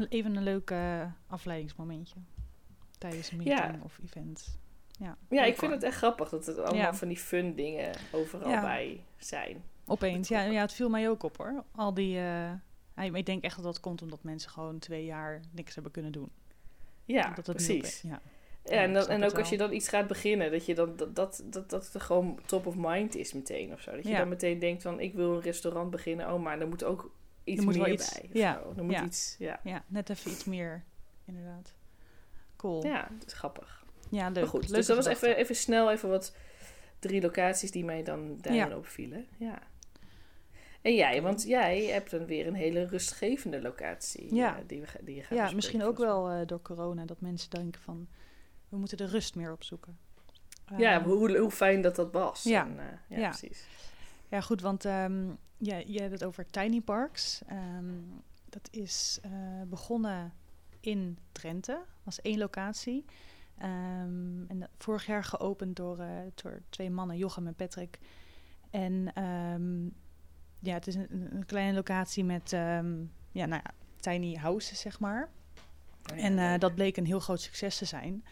Even 0.09 0.35
een 0.35 0.43
leuk 0.43 0.69
eh, 0.71 1.05
afleidingsmomentje. 1.27 2.15
Tijdens 2.97 3.31
een 3.31 3.37
meeting 3.37 3.59
Ja. 3.59 3.79
of 3.83 3.99
event. 4.05 4.57
Ja, 4.99 5.17
ja, 5.29 5.43
ik 5.43 5.57
vind 5.57 5.71
het 5.71 5.83
echt 5.83 5.95
grappig 5.97 6.29
dat 6.29 6.45
het 6.45 6.59
allemaal 6.59 6.93
van 6.93 7.07
die 7.07 7.17
fun 7.17 7.55
dingen 7.55 7.91
overal 8.11 8.61
bij 8.61 9.03
zijn. 9.17 9.63
Opeens, 9.85 10.27
ja, 10.27 10.41
ja, 10.41 10.61
het 10.61 10.73
viel 10.73 10.89
mij 10.89 11.09
ook 11.09 11.23
op 11.23 11.37
hoor. 11.37 11.63
Al 11.71 11.93
die, 11.93 12.19
maar 12.95 13.05
ik 13.15 13.25
denk 13.25 13.43
echt 13.43 13.55
dat 13.55 13.65
dat 13.65 13.79
komt 13.79 14.01
omdat 14.01 14.23
mensen 14.23 14.51
gewoon 14.51 14.79
twee 14.79 15.05
jaar 15.05 15.41
niks 15.51 15.73
hebben 15.73 15.91
kunnen 15.91 16.11
doen. 16.11 16.29
Ja, 17.05 17.33
dat 17.33 17.47
het 17.47 17.55
precies. 17.55 18.01
ja. 18.01 18.21
Ja, 18.69 18.81
en, 18.81 18.93
dan, 18.93 19.07
en 19.07 19.23
ook 19.23 19.37
als 19.37 19.49
je 19.49 19.57
dan 19.57 19.73
iets 19.73 19.87
gaat 19.87 20.07
beginnen, 20.07 20.51
dat 20.51 20.65
je 20.65 20.75
dan 20.75 20.95
dat, 20.95 21.15
dat, 21.15 21.43
dat, 21.45 21.69
dat 21.69 21.89
het 21.93 22.01
gewoon 22.01 22.39
top 22.45 22.65
of 22.65 22.75
mind 22.77 23.15
is 23.15 23.33
meteen 23.33 23.73
of 23.73 23.81
zo. 23.81 23.91
Dat 23.91 24.07
je 24.07 24.15
dan 24.15 24.29
meteen 24.29 24.59
denkt 24.59 24.81
van 24.81 24.99
ik 24.99 25.13
wil 25.13 25.33
een 25.33 25.41
restaurant 25.41 25.89
beginnen, 25.91 26.33
oh 26.33 26.41
maar 26.43 26.59
er 26.61 26.67
moet 26.67 26.83
ook 26.83 27.11
iets 27.43 27.65
moet 27.65 27.77
meer 27.77 27.91
iets- 27.91 28.13
bij. 28.19 28.29
ja. 28.33 28.61
Er 28.77 28.83
moet 28.83 28.99
iets, 28.99 29.35
ja. 29.39 29.59
ja, 29.63 29.83
net 29.87 30.09
even 30.09 30.31
iets 30.31 30.45
meer, 30.45 30.83
inderdaad. 31.25 31.73
Cool. 32.55 32.85
Ja, 32.85 33.07
dat 33.19 33.27
is 33.27 33.33
grappig. 33.33 33.85
Ja, 34.09 34.25
leuk. 34.27 34.35
Maar 34.35 34.47
goed, 34.47 34.61
Leuke 34.61 34.75
dus 34.75 34.85
dat 34.85 34.95
was 34.95 35.05
even, 35.05 35.35
even 35.37 35.55
snel 35.55 35.91
even 35.91 36.09
wat 36.09 36.35
drie 36.99 37.21
locaties 37.21 37.71
die 37.71 37.85
mij 37.85 38.03
dan 38.03 38.37
daarin 38.41 38.69
Ja. 38.69 38.77
opvielen. 38.77 39.25
Ja. 39.37 39.59
En 40.81 40.95
jij, 40.95 41.21
want 41.21 41.43
jij 41.43 41.85
hebt 41.85 42.11
dan 42.11 42.25
weer 42.25 42.47
een 42.47 42.53
hele 42.55 42.85
rustgevende 42.85 43.61
locatie 43.61 44.35
Ja. 44.35 44.57
eh, 44.57 44.63
die, 44.67 44.81
we, 44.81 44.87
die 45.01 45.15
je 45.15 45.23
gaat 45.23 45.37
Ja, 45.37 45.51
misschien 45.55 45.83
ook 45.83 45.97
wel 45.97 46.29
eh, 46.29 46.47
door 46.47 46.61
corona 46.61 47.05
dat 47.05 47.21
mensen 47.21 47.49
denken 47.49 47.81
van... 47.81 48.07
we 48.69 48.77
moeten 48.77 48.97
de 48.97 49.05
rust 49.05 49.35
meer 49.35 49.51
opzoeken. 49.51 49.97
Ja, 50.77 50.99
Ehm, 50.99 51.03
hoe, 51.09 51.37
hoe 51.37 51.51
fijn 51.51 51.81
dat 51.81 51.95
dat 51.95 52.11
was. 52.11 52.43
Ja. 52.43 52.65
En, 52.65 52.79
eh, 52.79 52.85
ja, 53.09 53.17
Ja. 53.17 53.29
precies. 53.29 53.65
Ja, 54.29 54.41
goed, 54.41 54.61
want 54.61 54.85
ehm 54.85 55.29
ja, 55.57 55.77
je 55.85 55.99
hebt 55.99 56.11
het 56.11 56.23
over 56.23 56.45
Tiny 56.45 56.81
Parks. 56.81 57.41
Ehm, 57.47 57.85
dat 58.49 58.67
is 58.71 59.19
eh, 59.21 59.31
begonnen 59.67 60.33
in 60.79 61.17
Drenthe. 61.31 61.81
was 62.03 62.21
één 62.21 62.37
locatie. 62.37 63.05
En 63.57 64.47
dat- 64.59 64.69
vorig 64.77 65.05
jaar 65.05 65.23
geopend 65.23 65.75
door, 65.75 65.99
eh, 65.99 66.09
door 66.35 66.61
twee 66.69 66.89
mannen, 66.89 67.17
Jochem 67.17 67.47
en 67.47 67.55
Patrick. 67.55 67.99
En 68.69 69.11
ja, 70.59 70.73
het 70.73 70.87
is 70.87 70.95
een, 70.95 71.35
een 71.35 71.45
kleine 71.45 71.73
locatie 71.73 72.23
met 72.23 72.49
ja, 73.31 73.45
nou 73.45 73.61
ja, 73.63 73.71
tiny 73.99 74.35
houses, 74.35 74.79
zeg 74.79 74.99
maar. 74.99 75.29
Oh 76.11 76.17
ja, 76.17 76.23
En 76.23 76.59
dat 76.59 76.75
bleek 76.75 76.97
een 76.97 77.05
heel 77.05 77.19
groot 77.19 77.41
succes 77.41 77.77
te 77.77 77.85
zijn. 77.85 78.23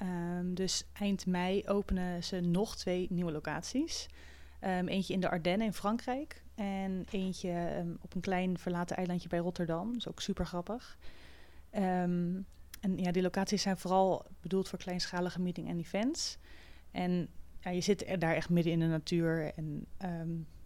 Ehm, 0.00 0.54
dus 0.54 0.84
eind 0.92 1.26
mei 1.26 1.66
openen 1.66 2.24
ze 2.24 2.40
nog 2.40 2.76
twee 2.76 3.06
nieuwe 3.10 3.32
locaties. 3.32 4.08
Ehm, 4.60 4.86
eentje 4.86 5.12
in 5.12 5.20
de 5.20 5.30
Ardennen 5.30 5.66
in 5.66 5.72
Frankrijk. 5.72 6.42
En 6.54 7.06
eentje 7.10 7.50
ehm, 7.50 7.90
op 8.00 8.14
een 8.14 8.20
klein 8.20 8.58
verlaten 8.58 8.96
eilandje 8.96 9.28
bij 9.28 9.38
Rotterdam. 9.38 9.86
Dat 9.86 9.96
is 9.96 10.08
ook 10.08 10.20
super 10.20 10.46
grappig. 10.46 10.98
En 11.70 12.46
ja, 12.96 13.10
die 13.10 13.22
locaties 13.22 13.62
zijn 13.62 13.78
vooral 13.78 14.26
bedoeld 14.40 14.68
voor 14.68 14.78
kleinschalige 14.78 15.40
meeting 15.40 15.68
en 15.68 15.78
events. 15.78 16.38
En 16.90 17.28
ja, 17.60 17.70
je 17.70 17.80
zit 17.80 18.06
er 18.06 18.18
daar 18.18 18.34
echt 18.34 18.48
midden 18.48 18.72
in 18.72 18.80
de 18.80 18.86
natuur. 18.86 19.52
En 19.54 19.86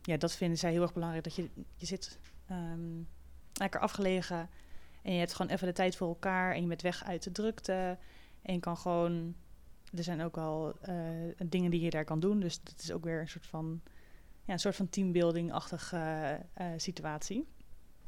ja, 0.02 0.16
dat 0.16 0.32
vinden 0.32 0.58
zij 0.58 0.70
heel 0.70 0.82
erg 0.82 0.92
belangrijk. 0.92 1.24
Dat 1.24 1.34
je, 1.34 1.50
je 1.76 1.86
zit 1.86 2.18
lekker 3.52 3.80
afgelegen. 3.80 4.48
En 5.02 5.12
je 5.12 5.18
hebt 5.18 5.34
gewoon 5.34 5.52
even 5.52 5.66
de 5.66 5.72
tijd 5.72 5.96
voor 5.96 6.08
elkaar. 6.08 6.54
En 6.54 6.60
je 6.60 6.66
bent 6.66 6.82
weg 6.82 7.04
uit 7.04 7.22
de 7.22 7.32
drukte. 7.32 7.98
En 8.44 8.54
je 8.54 8.60
kan 8.60 8.76
gewoon... 8.76 9.34
Er 9.94 10.02
zijn 10.02 10.22
ook 10.22 10.34
wel 10.34 10.74
eh, 10.80 10.96
dingen 11.46 11.70
die 11.70 11.80
je 11.80 11.90
daar 11.90 12.04
kan 12.04 12.20
doen. 12.20 12.40
Dus 12.40 12.62
dat 12.62 12.80
is 12.82 12.92
ook 12.92 13.04
weer 13.04 13.20
een 13.20 13.28
soort 13.28 13.46
van... 13.46 13.80
Ja, 14.44 14.52
een 14.52 14.58
soort 14.58 14.76
van 14.76 14.88
teambuilding-achtige 14.88 16.40
eh, 16.52 16.66
situatie. 16.76 17.46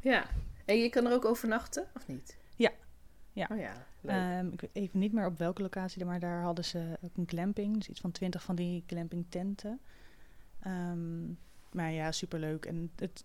Ja. 0.01 0.27
En 0.65 0.79
je 0.79 0.89
kan 0.89 1.07
er 1.07 1.13
ook 1.13 1.25
overnachten, 1.25 1.87
of 1.95 2.07
niet? 2.07 2.39
Ja. 2.57 2.71
Ja. 3.33 3.49
Oh 3.53 3.59
ja. 3.59 3.87
Ehm, 4.05 4.47
ik 4.47 4.61
weet 4.61 4.71
even 4.73 4.99
niet 4.99 5.13
meer 5.13 5.27
op 5.27 5.39
welke 5.39 5.63
locatie, 5.63 6.05
maar 6.05 6.21
daar 6.21 6.43
hadden 6.43 6.65
ze 6.65 6.99
ook 7.01 7.17
een 7.17 7.29
glamping. 7.29 7.77
Dus 7.77 7.89
iets 7.89 8.01
van 8.01 8.11
twintig 8.11 8.43
van 8.43 8.57
die 8.57 8.85
glamping 8.87 9.27
tenten. 9.29 9.81
Ehm, 10.61 11.27
maar 11.73 11.93
ja, 11.93 12.13
superleuk. 12.13 12.67
En 12.67 12.91
het, 12.97 13.25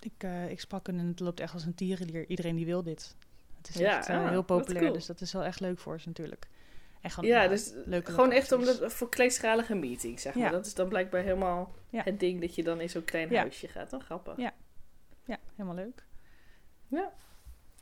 ik, 0.00 0.12
eh, 0.18 0.50
ik 0.50 0.60
sprak 0.60 0.88
en 0.88 0.98
het 0.98 1.20
loopt 1.20 1.40
echt 1.40 1.54
als 1.54 1.64
een 1.64 1.74
tierenlier. 1.74 2.28
Iedereen 2.28 2.56
die 2.56 2.66
wil 2.66 2.82
dit. 2.82 3.16
Het 3.66 3.74
is 3.74 3.80
Ja, 3.80 3.98
echt 3.98 4.08
eh, 4.08 4.22
ah, 4.24 4.28
heel 4.28 4.42
populair, 4.42 4.82
cool. 4.82 4.92
dus 4.94 5.06
dat 5.06 5.20
is 5.20 5.32
wel 5.32 5.44
echt 5.44 5.60
leuk 5.60 5.78
voor 5.78 6.00
ze 6.00 6.08
natuurlijk. 6.08 6.48
En 7.00 7.10
gewoon, 7.10 7.30
ja, 7.30 7.42
ja, 7.42 7.48
dus 7.48 7.72
leuke 7.84 8.10
gewoon 8.12 8.30
echt 8.32 8.50
locaties. 8.50 8.78
omdat 8.78 8.92
voor 8.92 9.08
kleinschalige 9.08 9.74
meetings, 9.74 10.22
zeg 10.22 10.34
maar. 10.34 10.44
Ja. 10.44 10.50
Dat 10.50 10.66
is 10.66 10.74
dan 10.74 10.88
blijkbaar 10.88 11.22
helemaal 11.22 11.74
Ja. 11.90 12.02
het 12.02 12.20
ding 12.20 12.40
dat 12.40 12.54
je 12.54 12.62
dan 12.62 12.80
in 12.80 12.90
zo'n 12.90 13.04
klein 13.04 13.30
Ja. 13.30 13.40
huisje 13.40 13.68
gaat. 13.68 13.90
Dan 13.90 14.00
grappig. 14.02 14.36
Ja. 14.36 14.52
Ja, 15.24 15.38
helemaal 15.56 15.74
leuk. 15.76 16.04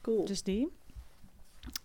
Cool. 0.03 0.25
Dus 0.25 0.43
die. 0.43 0.73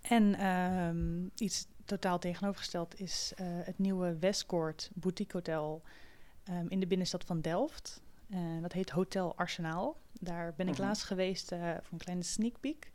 En 0.01 0.35
ehm, 0.35 1.25
iets 1.35 1.67
totaal 1.85 2.19
tegenovergesteld 2.19 2.99
is 2.99 3.33
eh, 3.35 3.45
het 3.49 3.77
nieuwe 3.79 4.17
Westcourt 4.19 4.89
Boutique 4.93 5.37
Hotel 5.37 5.81
ehm, 6.43 6.65
in 6.67 6.79
de 6.79 6.87
binnenstad 6.87 7.23
van 7.23 7.41
Delft. 7.41 8.01
Eh, 8.29 8.39
dat 8.61 8.71
heet 8.73 8.89
Hotel 8.89 9.35
Arsenaal. 9.35 9.97
Daar 10.21 10.53
ben 10.55 10.67
ik 10.67 10.73
Mhm. 10.73 10.81
laatst 10.81 11.03
geweest 11.03 11.51
eh, 11.51 11.59
voor 11.59 11.91
een 11.91 11.97
kleine 11.97 12.23
sneak 12.23 12.59
peek. 12.59 12.91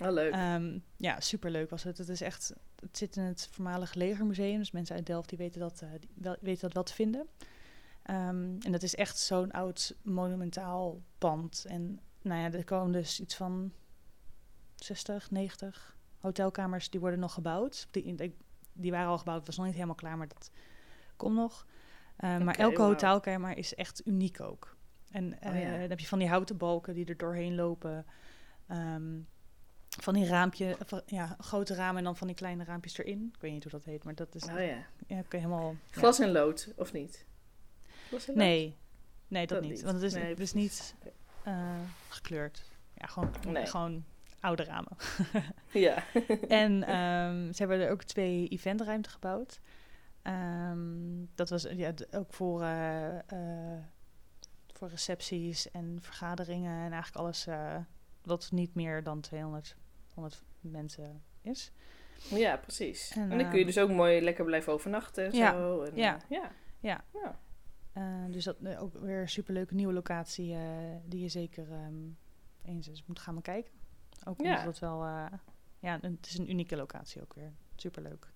Oh, 0.00 0.10
leuk. 0.10 0.32
Ehm, 0.32 0.78
ja, 0.96 1.20
superleuk 1.20 1.70
was 1.70 1.82
het. 1.82 1.98
Het 1.98 2.08
is 2.08 2.20
echt, 2.20 2.54
het 2.80 2.96
zit 2.96 3.16
in 3.16 3.22
het 3.22 3.48
voormalig 3.50 3.94
legermuseum. 3.94 4.58
Dus 4.58 4.70
mensen 4.70 4.96
uit 4.96 5.06
Delft 5.06 5.28
die 5.28 5.38
weten 5.38 5.60
dat, 5.60 5.80
eh, 5.82 5.88
die 6.00 6.10
wel, 6.14 6.36
weten 6.40 6.60
dat 6.60 6.72
wel 6.72 6.82
te 6.82 6.94
vinden. 6.94 7.26
Ehm, 8.02 8.56
en 8.60 8.72
dat 8.72 8.82
is 8.82 8.94
echt 8.94 9.18
zo'n 9.18 9.50
oud 9.50 9.96
monumentaal 10.02 11.02
pand. 11.18 11.64
En 11.68 12.00
nou 12.22 12.40
ja, 12.40 12.52
er 12.58 12.64
komen 12.64 12.92
dus 12.92 13.20
iets 13.20 13.34
van 13.34 13.72
60, 14.76 15.30
90 15.30 15.96
hotelkamers 16.18 16.90
die 16.90 17.00
worden 17.00 17.18
nog 17.18 17.32
gebouwd. 17.34 17.88
Die, 17.90 18.14
die- 18.72 18.90
waren 18.90 19.08
al 19.08 19.18
gebouwd, 19.18 19.36
het 19.38 19.46
was 19.46 19.56
nog 19.56 19.64
niet 19.66 19.74
helemaal 19.74 19.94
klaar, 19.94 20.16
maar 20.16 20.28
dat 20.28 20.50
komt 21.16 21.34
nog. 21.34 21.66
Ehm, 22.16 22.44
maar 22.44 22.54
elke 22.58 22.82
hotelkamer 22.82 23.56
is 23.56 23.74
echt 23.74 24.06
uniek 24.06 24.40
ook. 24.40 24.76
En 25.10 25.40
eh, 25.40 25.50
Oh 25.54 25.60
ja. 25.60 25.70
dan 25.78 25.88
heb 25.88 26.00
je 26.00 26.06
van 26.06 26.18
die 26.18 26.28
houten 26.28 26.56
balken 26.56 26.94
die 26.94 27.04
er 27.06 27.16
doorheen 27.16 27.54
lopen. 27.54 28.06
Van 30.02 30.14
die 30.14 30.26
raampje, 30.26 30.76
of, 30.80 31.02
ja, 31.06 31.36
grote 31.38 31.74
ramen 31.74 31.96
en 31.96 32.04
dan 32.04 32.16
van 32.16 32.26
die 32.26 32.36
kleine 32.36 32.64
raampjes 32.64 32.98
erin. 32.98 33.30
Ik 33.34 33.40
weet 33.40 33.52
niet 33.52 33.62
hoe 33.62 33.72
dat 33.72 33.84
heet, 33.84 34.04
maar 34.04 34.14
dat 34.14 34.34
is 34.34 34.44
oh 34.44 34.48
ja. 34.48 34.58
ja, 34.60 34.84
je 35.06 35.24
helemaal. 35.28 35.70
ja. 35.70 35.98
Glas 35.98 36.18
en 36.18 36.32
lood, 36.32 36.72
of 36.76 36.92
niet? 36.92 37.26
Glas 38.08 38.28
en 38.28 38.34
lood? 38.34 38.42
Nee, 38.42 38.76
nee, 39.28 39.46
dat, 39.46 39.60
Dat 39.62 39.70
niet. 39.70 39.82
Want 39.82 39.94
het 39.94 40.02
is, 40.04 40.14
Nee, 40.14 40.24
het 40.24 40.40
is 40.40 40.52
niet 40.52 40.94
eh, 41.42 41.80
gekleurd. 42.08 42.62
Ja, 42.94 43.06
gewoon, 43.06 43.30
Nee. 43.48 43.66
gewoon 43.66 44.04
oude 44.40 44.64
ramen. 44.64 44.96
Ja. 45.72 46.04
en 46.48 46.82
ehm, 46.82 47.52
ze 47.52 47.56
hebben 47.56 47.80
er 47.80 47.90
ook 47.90 48.02
twee 48.02 48.48
eventruimten 48.48 49.12
gebouwd. 49.12 49.60
Ehm, 50.22 51.24
dat 51.34 51.50
was 51.50 51.62
ja, 51.62 51.92
ook 52.10 52.32
voor, 52.32 52.62
eh, 52.62 53.78
voor 54.72 54.88
recepties 54.88 55.70
en 55.70 55.98
vergaderingen 56.00 56.84
en 56.84 56.92
eigenlijk 56.92 57.16
alles 57.16 57.46
wat 58.22 58.48
niet 58.50 58.74
meer 58.74 59.02
dan 59.02 59.20
200 59.20 59.76
100 60.20 60.42
mensen 60.60 61.22
is. 61.42 61.72
ja, 62.28 62.56
precies. 62.56 63.10
En, 63.14 63.22
En, 63.22 63.28
dan 63.28 63.38
kun 63.38 63.58
je 63.58 63.64
ehm, 63.64 63.66
dus 63.66 63.78
ook 63.78 63.90
mooi 63.90 64.20
lekker 64.20 64.44
blijven 64.44 64.72
overnachten 64.72 65.32
Ja. 65.32 65.52
zo. 65.52 65.82
En, 65.82 65.96
Ja. 65.96 66.14
eh, 66.16 66.20
ja. 66.28 66.50
Ja. 66.80 67.04
Ja. 67.12 67.38
Eh, 67.92 68.32
dus 68.32 68.44
dat 68.44 68.56
eh, 68.62 68.82
ook 68.82 68.94
weer 68.98 69.20
een 69.20 69.28
superleuke 69.28 69.74
nieuwe 69.74 69.92
locatie 69.92 70.56
die 71.04 71.20
je 71.20 71.28
zeker 71.28 71.72
ehm, 71.72 71.94
eens 72.64 72.86
eens 72.88 73.04
moet 73.06 73.18
gaan 73.18 73.34
bekijken. 73.34 73.72
Ook 74.24 74.40
Ja. 74.40 74.48
omdat 74.48 74.64
het 74.64 74.78
wel, 74.78 75.04
eh, 75.04 75.26
ja, 75.78 75.98
het 76.00 76.26
is 76.26 76.38
een 76.38 76.50
unieke 76.50 76.76
locatie 76.76 77.22
ook 77.22 77.34
weer. 77.34 77.52
Superleuk. 77.76 78.26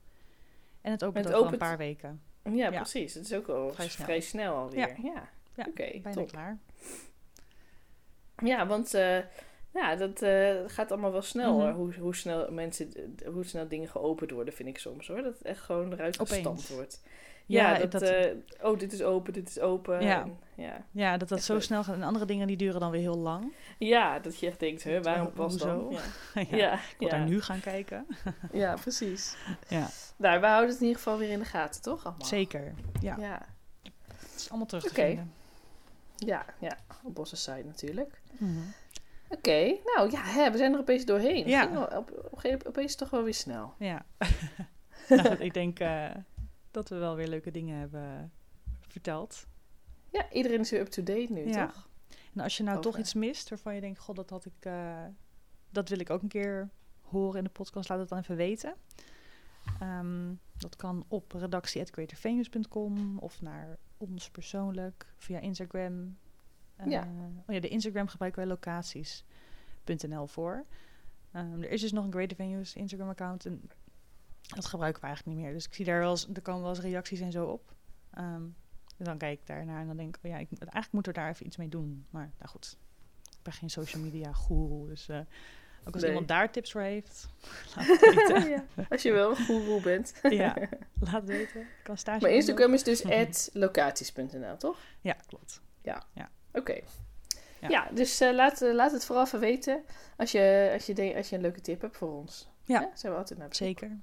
En 0.81 0.91
het 0.91 1.05
opent 1.05 1.27
ook 1.33 1.45
al 1.47 1.53
een 1.53 1.59
paar 1.59 1.77
weken. 1.79 2.23
Ja, 2.53 2.71
precies. 2.71 3.15
Het 3.15 3.25
is 3.25 3.33
ook 3.35 3.49
al 3.49 3.73
Vrij 3.73 3.89
vrij 3.91 4.21
snel. 4.21 4.55
alweer. 4.55 5.01
Ja. 5.05 5.29
Ja. 5.55 5.67
Oké, 5.69 5.73
Bijna 5.91 6.11
top. 6.13 6.29
klaar. 6.29 6.59
Ja, 8.45 8.67
want 8.67 8.95
eh, 8.95 9.19
ja, 9.75 9.97
dat 9.97 10.23
eh, 10.23 10.55
gaat 10.67 10.91
allemaal 10.91 11.13
wel 11.13 11.23
snel 11.23 11.53
Mhm. 11.55 11.63
hoor. 11.65 11.73
Hoe, 11.73 11.95
hoe 11.99 12.15
snel 12.15 12.53
mensen, 12.53 12.93
hoe 13.33 13.45
snel 13.45 13.69
dingen 13.69 13.89
geopend 13.89 14.31
worden, 14.31 14.55
vind 14.55 14.69
ik 14.69 14.79
soms 14.79 15.09
hoor. 15.09 15.23
Dat 15.23 15.33
het 15.39 15.43
echt 15.43 15.61
gewoon 15.61 15.93
eruit 15.93 16.17
gestampt 16.19 16.69
wordt. 16.69 17.03
Ja, 17.47 17.73
Ja, 17.73 17.79
dat, 17.79 17.91
dat- 17.91 18.03
eh, 18.03 18.31
oh, 18.63 18.79
dit 18.79 18.93
is 18.93 19.03
open, 19.03 19.33
dit 19.33 19.49
is 19.49 19.61
open. 19.61 20.03
Ja. 20.03 20.23
En, 20.23 20.39
ja. 20.55 20.85
Ja, 20.91 21.17
dat 21.17 21.29
dat 21.29 21.39
Echt 21.39 21.47
zo 21.47 21.53
leuk. 21.53 21.63
snel 21.63 21.85
gaat. 21.85 21.95
En 21.95 22.03
andere 22.03 22.25
dingen 22.25 22.47
die 22.47 22.57
duren 22.57 22.81
dan 22.81 22.91
weer 22.91 23.01
heel 23.01 23.19
lang. 23.19 23.53
ja, 23.79 24.19
dat 24.19 24.39
je 24.39 24.47
echt 24.47 24.61
denkt, 24.61 24.83
hè, 24.85 25.03
waarom 25.03 25.25
Ho- 25.27 25.31
pas 25.33 25.51
hoezo? 25.53 25.89
Ja, 25.91 26.01
ja, 26.51 26.57
ja, 26.57 26.75
Ik 26.75 26.97
wil 26.99 27.09
daar 27.09 27.25
nu 27.25 27.41
gaan 27.43 27.61
kijken. 27.61 28.07
Ja, 28.53 28.75
precies. 28.81 29.37
Ja, 29.69 29.89
Nou, 30.17 30.41
we 30.41 30.47
houden 30.47 30.69
het 30.71 30.79
in 30.81 30.87
ieder 30.87 31.03
geval 31.03 31.19
weer 31.19 31.31
in 31.31 31.39
de 31.39 31.45
gaten, 31.45 31.83
toch? 31.83 32.05
Allemaal? 32.05 32.27
zeker. 32.27 32.75
Ja, 33.01 33.17
Ja, 33.21 33.47
het 34.17 34.33
is 34.41 34.49
allemaal 34.49 34.67
terug 34.67 34.85
te 34.85 34.95
vinden. 34.95 35.33
ja, 36.17 36.45
ja. 36.61 36.77
op 37.03 37.19
onze 37.19 37.37
site 37.37 37.63
natuurlijk. 37.67 38.21
Mhm. 38.37 38.59
Oké, 39.37 39.79
nou 39.85 40.11
ja, 40.11 40.23
hè, 40.23 40.51
we 40.51 40.57
zijn 40.57 40.73
er 40.73 40.79
opeens 40.79 41.05
doorheen. 41.05 41.49
Ja. 41.49 41.73
wel 41.73 41.83
op, 41.85 41.93
op, 41.93 42.09
een 42.09 42.15
gegeven 42.23 42.43
moment 42.43 42.67
opeens 42.67 42.95
toch 42.95 43.11
wel 43.11 43.23
weer 43.23 43.35
snel. 43.35 43.75
Ja. 43.79 44.07
nou, 45.09 45.29
goed, 45.29 45.41
ik 45.41 45.55
denk 45.55 45.79
eh, 45.79 46.11
dat 46.71 46.89
we 46.89 46.97
wel 46.97 47.17
weer 47.17 47.29
leuke 47.29 47.51
dingen 47.51 47.79
hebben 47.79 48.33
verteld. 48.89 49.47
ja, 50.11 50.31
iedereen 50.33 50.61
is 50.61 50.71
weer 50.71 50.81
up-to-date 50.81 51.33
nu, 51.33 51.49
Ja. 51.49 51.67
toch? 51.67 51.89
En 52.35 52.41
als 52.41 52.57
je 52.57 52.63
nou 52.63 52.81
toch 52.81 52.99
iets 52.99 53.15
mist 53.15 53.49
waarvan 53.49 53.75
je 53.75 53.81
denkt, 53.81 53.99
god, 53.99 54.17
dat 54.17 54.31
had 54.31 54.45
ik, 54.45 54.53
eh, 54.61 55.05
dat 55.71 55.89
wil 55.89 56.01
ik 56.01 56.11
ook 56.11 56.23
een 56.23 56.29
keer 56.29 56.71
horen 57.01 57.39
in 57.39 57.45
de 57.45 57.51
podcast, 57.51 57.89
laat 57.89 57.99
het 57.99 58.09
dan 58.09 58.19
even 58.19 58.37
weten. 58.37 58.75
Ehm, 59.81 60.33
dat 60.57 60.77
kan 60.77 61.05
op 61.09 61.33
redactie.creatorvenus.com 61.33 63.19
of 63.19 63.41
naar 63.41 63.79
ons 63.97 64.31
persoonlijk 64.31 65.07
via 65.17 65.39
Instagram. 65.39 66.17
Eh, 66.77 66.87
Ja. 66.87 67.09
Oh 67.47 67.55
ja, 67.55 67.61
de 67.61 67.69
Instagram 67.69 68.09
gebruiken 68.09 68.41
wij 68.41 68.51
locaties.nl 68.51 70.27
voor. 70.27 70.65
Ehm, 71.33 71.63
er 71.63 71.71
is 71.71 71.81
dus 71.81 71.93
nog 71.93 72.05
een 72.05 72.13
Greater 72.13 72.37
Venues 72.37 72.75
Instagram 72.75 73.09
account 73.09 73.47
en 73.47 73.71
dat 74.55 74.65
gebruiken 74.67 75.01
we 75.01 75.07
eigenlijk 75.07 75.37
niet 75.37 75.47
meer. 75.47 75.55
Dus 75.55 75.67
ik 75.67 75.75
zie 75.75 75.85
daar 75.85 76.01
wel 76.01 76.11
eens, 76.11 76.29
er 76.35 76.43
komen 76.43 76.61
wel 76.61 76.71
eens 76.71 76.81
reacties 76.81 77.21
en 77.21 77.33
zo 77.33 77.47
op. 77.47 77.75
Ehm, 78.11 78.43
en 78.99 79.05
dan 79.05 79.19
kijk 79.19 79.41
ik 79.41 79.47
daarnaar 79.47 79.81
en 79.81 79.87
dan 79.87 79.97
denk 79.97 80.17
ik, 80.17 80.25
oh 80.25 80.31
ja, 80.31 80.37
ik, 80.39 80.49
eigenlijk 80.51 80.93
moeten 80.93 81.13
we 81.13 81.19
daar 81.19 81.31
even 81.31 81.47
iets 81.47 81.57
mee 81.57 81.69
doen. 81.69 82.07
Maar 82.11 82.33
nou 82.39 82.51
goed, 82.51 82.77
ik 83.31 83.43
ben 83.43 83.53
geen 83.53 83.71
social 83.71 84.03
media 84.03 84.33
guru, 84.33 84.87
dus 84.87 85.09
eh, 85.09 85.19
ook 85.85 85.93
als 85.93 86.03
Nee. 86.03 86.11
iemand 86.11 86.29
daar 86.29 86.51
tips 86.53 86.73
voor 86.73 86.81
heeft, 86.81 87.29
laat 87.77 87.87
het 87.87 88.01
weten. 88.15 88.49
ja, 88.49 88.65
als 88.89 89.03
je 89.03 89.13
wel 89.13 89.31
een 89.31 89.37
goeroe 89.45 89.81
bent. 89.83 90.15
ja, 90.23 90.57
laat 91.01 91.13
het 91.13 91.25
weten. 91.25 91.61
Ik 91.61 91.67
kan 91.83 91.97
stage 91.99 92.21
Maar 92.21 92.29
doen 92.29 92.39
Instagram 92.39 92.75
is 92.75 92.83
dus 92.83 93.51
locaties.nl, 93.53 94.57
toch? 94.57 94.79
Ja, 95.01 95.17
klopt. 95.27 95.61
Oké. 95.83 96.03
Ja. 96.13 96.31
Ja. 97.69 97.89
dus 97.93 98.21
eh, 98.21 98.33
laat, 98.35 98.63
eh, 98.63 98.73
laat 98.75 98.93
het 98.93 99.05
vooral 99.05 99.25
even 99.25 99.41
weten 99.41 99.85
als 100.17 100.33
je, 100.33 100.71
als, 100.75 100.87
je 100.87 100.95
denkt, 100.95 101.17
als 101.17 101.29
je 101.29 101.37
een 101.37 101.43
leuke 101.43 101.61
tip 101.61 101.81
hebt 101.81 101.97
voor 101.97 102.13
ons. 102.13 102.49
Ja. 102.65 102.91
Zijn 102.95 103.13
we 103.13 103.19
altijd 103.19 103.39
naar. 103.39 103.49
Zeker. 103.55 103.97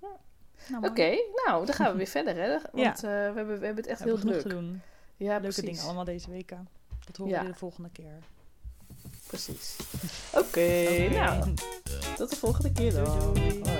Ja. 0.00 0.08
Nou, 0.68 0.86
Oké, 0.88 1.16
nou, 1.46 1.66
dan 1.66 1.74
gaan 1.74 1.90
we 1.90 1.96
weer 1.96 2.06
verder, 2.18 2.36
hè? 2.36 2.58
Want 2.72 2.96
eh, 2.96 3.00
we, 3.00 3.08
hebben, 3.08 3.46
we 3.60 3.66
hebben 3.66 3.76
het 3.76 3.86
echt 3.86 3.98
We 4.00 4.04
hebben 4.04 4.06
heel 4.06 4.16
genoeg 4.16 4.40
druk. 4.40 4.42
te 4.42 4.48
doen. 4.48 4.80
Ja, 5.16 5.26
Leuke 5.26 5.40
precies. 5.42 5.64
dingen 5.64 5.82
allemaal 5.84 6.04
deze 6.04 6.30
week. 6.30 6.48
Dat 7.04 7.16
horen 7.16 7.32
Ja. 7.32 7.38
jullie 7.38 7.52
de 7.52 7.58
volgende 7.58 7.90
keer. 7.90 8.12
Precies. 9.26 9.76
Oké, 10.34 10.38
Oké. 10.48 11.08
nou, 11.10 11.54
tot 12.16 12.30
de 12.30 12.36
volgende 12.36 12.72
keer 12.72 12.92
dan. 12.92 13.34
Doei, 13.34 13.62
doei. 13.62 13.77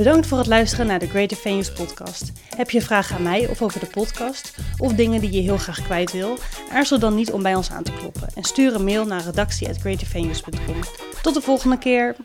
Bedankt 0.00 0.26
voor 0.26 0.38
het 0.38 0.46
luisteren 0.46 0.86
naar 0.86 0.98
de 0.98 1.08
Greater 1.08 1.36
Venues 1.36 1.72
podcast. 1.72 2.32
Heb 2.56 2.70
je 2.70 2.82
vragen 2.82 3.16
aan 3.16 3.22
mij 3.22 3.48
of 3.48 3.62
over 3.62 3.80
de 3.80 3.86
podcast? 3.86 4.54
Of 4.78 4.92
dingen 4.92 5.20
die 5.20 5.32
je 5.32 5.40
heel 5.40 5.58
graag 5.58 5.82
kwijt 5.82 6.12
wil? 6.12 6.38
Aarzel 6.72 6.98
dan 6.98 7.14
niet 7.14 7.32
om 7.32 7.42
bij 7.42 7.54
ons 7.54 7.70
aan 7.70 7.82
te 7.82 7.92
kloppen. 7.92 8.28
En 8.34 8.42
stuur 8.42 8.74
een 8.74 8.84
mail 8.84 9.04
naar 9.04 9.22
redactie.greatervenues.com. 9.22 10.80
Tot 11.22 11.34
de 11.34 11.40
volgende 11.40 11.78
keer! 11.78 12.16